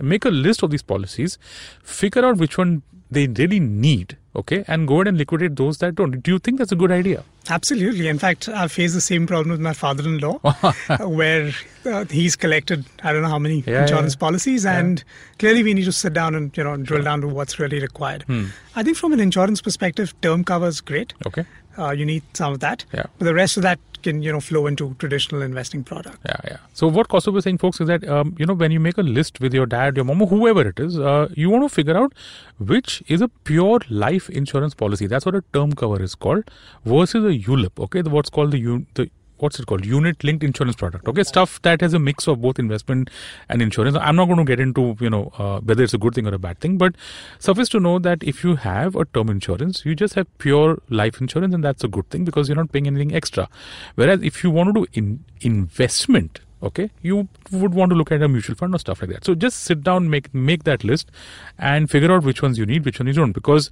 make 0.00 0.24
a 0.24 0.30
list 0.30 0.62
of 0.62 0.70
these 0.70 0.82
policies, 0.82 1.38
figure 1.82 2.24
out 2.24 2.38
which 2.38 2.58
one 2.58 2.82
they 3.10 3.26
really 3.26 3.58
need, 3.60 4.16
okay, 4.36 4.64
and 4.68 4.86
go 4.86 4.96
ahead 4.96 5.08
and 5.08 5.18
liquidate 5.18 5.56
those 5.56 5.78
that 5.78 5.94
don't? 5.94 6.22
Do 6.22 6.30
you 6.30 6.38
think 6.38 6.58
that's 6.58 6.72
a 6.72 6.76
good 6.76 6.90
idea? 6.92 7.24
Absolutely. 7.50 8.08
In 8.08 8.18
fact, 8.18 8.48
I 8.48 8.68
faced 8.68 8.94
the 8.94 9.00
same 9.00 9.26
problem 9.26 9.50
with 9.52 9.60
my 9.60 9.72
father-in-law, 9.72 10.40
uh, 10.44 10.98
where 11.08 11.50
uh, 11.86 12.04
he's 12.10 12.36
collected 12.36 12.84
I 13.02 13.12
don't 13.12 13.22
know 13.22 13.28
how 13.28 13.38
many 13.38 13.64
Yeah, 13.66 13.82
insurance 13.82 14.14
yeah. 14.14 14.18
policies, 14.20 14.66
and 14.66 15.02
clearly 15.38 15.62
we 15.62 15.72
need 15.74 15.84
to 15.86 15.92
sit 15.92 16.12
down 16.12 16.34
and 16.34 16.54
you 16.56 16.64
know 16.64 16.76
drill 16.76 17.02
down 17.02 17.22
to 17.22 17.28
what's 17.28 17.58
really 17.58 17.80
required. 17.80 18.22
Hmm. 18.24 18.46
I 18.76 18.82
think 18.82 18.96
from 18.98 19.12
an 19.14 19.20
insurance 19.20 19.62
perspective, 19.62 20.12
term 20.20 20.44
cover 20.44 20.66
is 20.68 20.80
great. 20.82 21.14
Okay. 21.26 21.44
Uh, 21.78 21.90
you 21.92 22.04
need 22.04 22.22
some 22.34 22.52
of 22.54 22.60
that, 22.60 22.84
Yeah. 22.92 23.04
but 23.18 23.24
the 23.24 23.34
rest 23.34 23.56
of 23.56 23.62
that 23.64 23.78
can 24.06 24.22
you 24.22 24.32
know 24.32 24.40
flow 24.40 24.66
into 24.70 24.94
traditional 24.98 25.42
investing 25.42 25.82
product. 25.84 26.18
Yeah, 26.26 26.36
yeah. 26.50 26.56
So 26.80 26.86
what 26.96 27.08
Kaustubh 27.08 27.32
was 27.36 27.44
saying, 27.44 27.58
folks, 27.58 27.80
is 27.80 27.88
that 27.88 28.06
um, 28.16 28.34
you 28.38 28.46
know 28.46 28.54
when 28.54 28.70
you 28.76 28.80
make 28.80 28.98
a 28.98 29.02
list 29.02 29.40
with 29.40 29.54
your 29.58 29.66
dad, 29.66 29.96
your 29.96 30.04
mom, 30.10 30.22
or 30.22 30.28
whoever 30.28 30.62
it 30.72 30.78
is, 30.78 30.98
uh, 30.98 31.28
you 31.34 31.50
want 31.50 31.64
to 31.64 31.68
figure 31.68 31.96
out 31.96 32.12
which 32.58 33.02
is 33.08 33.20
a 33.20 33.28
pure 33.50 33.80
life 33.90 34.28
insurance 34.30 34.74
policy. 34.74 35.06
That's 35.06 35.26
what 35.26 35.34
a 35.34 35.42
term 35.52 35.72
cover 35.84 36.00
is 36.02 36.14
called, 36.14 36.44
versus 36.84 37.24
a 37.24 37.36
ULIP. 37.50 37.78
Okay, 37.88 38.02
the, 38.02 38.10
what's 38.10 38.30
called 38.30 38.52
the 38.52 38.58
u- 38.58 38.86
the 38.94 39.10
what's 39.42 39.58
it 39.58 39.66
called? 39.66 39.84
Unit 39.84 40.22
linked 40.24 40.44
insurance 40.44 40.76
product. 40.76 41.08
Okay 41.08 41.22
stuff 41.22 41.60
that 41.62 41.80
has 41.80 41.94
a 41.94 41.98
mix 41.98 42.26
of 42.26 42.40
both 42.40 42.58
investment 42.58 43.10
and 43.48 43.62
insurance. 43.62 43.96
I'm 44.00 44.16
not 44.16 44.26
going 44.26 44.38
to 44.38 44.44
get 44.44 44.60
into 44.60 44.96
you 45.00 45.10
know 45.10 45.32
uh, 45.38 45.60
whether 45.60 45.82
it's 45.82 45.94
a 45.94 45.98
good 45.98 46.14
thing 46.14 46.26
or 46.26 46.34
a 46.34 46.38
bad 46.38 46.60
thing 46.60 46.78
but 46.78 46.94
suffice 47.38 47.68
to 47.70 47.80
know 47.80 47.98
that 47.98 48.22
if 48.22 48.42
you 48.44 48.56
have 48.56 48.96
a 48.96 49.04
term 49.04 49.28
insurance 49.28 49.84
you 49.84 49.94
just 49.94 50.14
have 50.14 50.26
pure 50.38 50.80
life 50.88 51.20
insurance 51.20 51.54
and 51.54 51.64
that's 51.64 51.84
a 51.84 51.88
good 51.88 52.08
thing 52.10 52.24
because 52.24 52.48
you're 52.48 52.56
not 52.56 52.72
paying 52.72 52.86
anything 52.86 53.14
extra. 53.14 53.48
Whereas 53.94 54.22
if 54.22 54.42
you 54.42 54.50
want 54.50 54.74
to 54.74 54.80
do 54.80 54.86
in 54.92 55.24
investment 55.40 56.40
okay 56.60 56.90
you 57.02 57.28
would 57.52 57.72
want 57.72 57.90
to 57.90 57.94
look 57.94 58.10
at 58.10 58.20
a 58.20 58.28
mutual 58.28 58.56
fund 58.56 58.74
or 58.74 58.78
stuff 58.78 59.00
like 59.00 59.10
that. 59.10 59.24
So 59.24 59.34
just 59.34 59.62
sit 59.62 59.82
down 59.82 60.10
make 60.10 60.32
make 60.34 60.64
that 60.64 60.84
list 60.84 61.10
and 61.58 61.90
figure 61.90 62.12
out 62.12 62.24
which 62.24 62.42
ones 62.42 62.58
you 62.58 62.66
need 62.66 62.84
which 62.84 62.98
ones 63.00 63.16
you 63.16 63.22
don't. 63.22 63.32
Because 63.32 63.70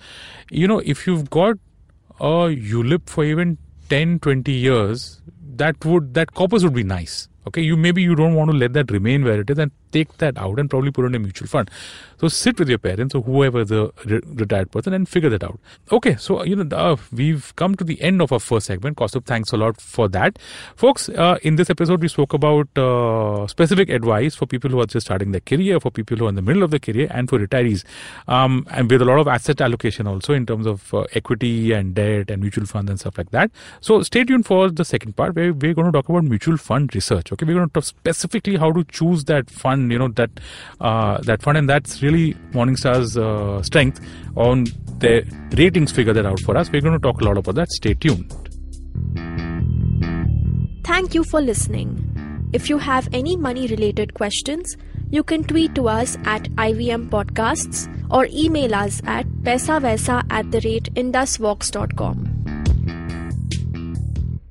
you 0.51 0.69
know 0.69 0.79
if 0.81 1.07
you've 1.07 1.29
got 1.31 1.57
a 2.21 2.49
ulip 2.75 3.09
for 3.09 3.25
even 3.25 3.59
10 3.89 4.21
20 4.21 4.53
years 4.53 5.21
that 5.59 5.85
would 5.85 6.15
that 6.15 6.35
corpus 6.35 6.63
would 6.63 6.75
be 6.75 6.85
nice. 6.85 7.29
Okay 7.49 7.63
you 7.63 7.77
maybe 7.77 8.03
you 8.03 8.15
don't 8.15 8.35
want 8.35 8.51
to 8.51 8.57
let 8.57 8.73
that 8.73 8.91
remain 8.91 9.25
where 9.25 9.41
it 9.41 9.51
is 9.51 9.59
and 9.59 9.71
take 9.93 10.17
that 10.19 10.37
out 10.39 10.59
and 10.59 10.71
probably 10.71 10.91
put 10.91 11.05
in 11.05 11.15
a 11.15 11.19
mutual 11.19 11.49
fund. 11.49 11.71
So 12.19 12.29
sit 12.29 12.59
with 12.59 12.69
your 12.69 12.79
parents 12.79 13.15
or 13.15 13.23
whoever 13.23 13.65
the 13.65 13.93
re- 14.05 14.21
retired 14.25 14.71
person 14.71 14.95
and 14.95 15.09
figure 15.09 15.29
that 15.31 15.45
out. 15.45 15.59
Okay 15.93 16.17
so 16.17 16.43
you 16.45 16.57
know 16.57 16.77
uh, 16.77 16.97
we've 17.13 17.55
come 17.57 17.75
to 17.77 17.85
the 17.85 18.01
end 18.01 18.23
of 18.23 18.33
our 18.33 18.41
first 18.41 18.67
segment. 18.67 18.97
Kaustubh 18.97 19.25
thanks 19.25 19.53
a 19.53 19.57
lot 19.57 19.81
for 19.81 20.09
that. 20.09 20.39
Folks 20.77 21.09
uh, 21.11 21.39
in 21.43 21.57
this 21.57 21.71
episode 21.71 22.01
we 22.01 22.09
spoke 22.09 22.33
about 22.33 22.69
uh, 22.77 23.47
specific 23.47 23.89
advice 23.91 24.35
for 24.35 24.47
people 24.47 24.71
who 24.71 24.81
are 24.81 24.87
just 24.87 25.07
starting 25.07 25.33
their 25.33 25.41
career 25.41 25.79
for 25.79 25.91
people 25.91 26.17
who 26.17 26.27
are 26.27 26.31
in 26.31 26.35
the 26.35 26.43
middle 26.43 26.63
of 26.63 26.71
the 26.71 26.81
career 26.81 27.09
and 27.11 27.29
for 27.29 27.39
retirees. 27.39 27.85
Um, 28.29 28.67
and 28.71 28.91
with 28.91 29.03
a 29.03 29.05
lot 29.05 29.19
of 29.19 29.29
asset 29.29 29.61
allocation 29.61 30.07
also 30.07 30.33
in 30.33 30.47
terms 30.47 30.67
of 30.67 30.93
uh, 30.95 31.05
equity 31.15 31.73
and 31.73 31.95
debt 31.95 32.31
and 32.31 32.43
mutual 32.43 32.67
funds 32.67 32.91
and 32.91 32.99
stuff 32.99 33.19
like 33.19 33.31
that. 33.31 33.51
So 33.81 34.03
stay 34.03 34.25
tuned 34.25 34.47
for 34.47 34.71
the 34.71 34.85
second 34.85 35.17
part 35.17 35.37
where 35.37 35.53
we're 35.53 35.75
going 35.75 35.87
to 35.87 35.93
talk 35.93 36.09
about 36.09 36.25
mutual 36.25 36.57
fund 36.57 36.95
research 36.95 37.27
okay? 37.33 37.47
We're 37.47 37.55
going 37.55 37.69
to 37.69 37.73
talk 37.73 37.85
specifically 37.85 38.57
how 38.57 38.73
to 38.73 38.85
choose 38.85 39.25
that 39.25 39.51
fund 39.51 39.86
you 39.91 39.99
know 39.99 40.09
that 40.09 40.31
uh, 40.81 41.19
that 41.23 41.43
fund 41.43 41.59
and 41.59 41.69
that's 41.69 42.03
really 42.03 42.35
morningstar's 42.53 43.17
uh, 43.17 43.63
strength 43.63 44.01
on 44.37 44.67
their 44.99 45.25
ratings 45.53 45.93
figure 45.93 46.13
that 46.13 46.27
out 46.27 46.41
for 46.41 46.57
us 46.57 46.71
we're 46.71 46.81
going 46.81 46.93
to 46.93 46.99
talk 46.99 47.21
a 47.21 47.25
lot 47.25 47.37
about 47.37 47.55
that 47.55 47.71
stay 47.71 47.95
tuned 47.95 48.33
Thank 50.87 51.15
you 51.15 51.25
for 51.25 51.41
listening. 51.41 52.49
If 52.53 52.71
you 52.71 52.79
have 52.79 53.09
any 53.13 53.37
money 53.37 53.67
related 53.67 54.15
questions, 54.15 54.77
you 55.11 55.25
can 55.25 55.43
tweet 55.43 55.75
to 55.75 55.89
us 55.89 56.17
at 56.25 56.45
IVM 56.55 57.11
Podcasts 57.11 57.89
or 58.09 58.29
email 58.31 58.73
us 58.75 59.03
at 59.05 59.27
paisavaisa 59.43 60.25
at 60.31 60.51
the 60.53 60.61
rate 60.61 60.89
indusvox.com. 60.95 62.36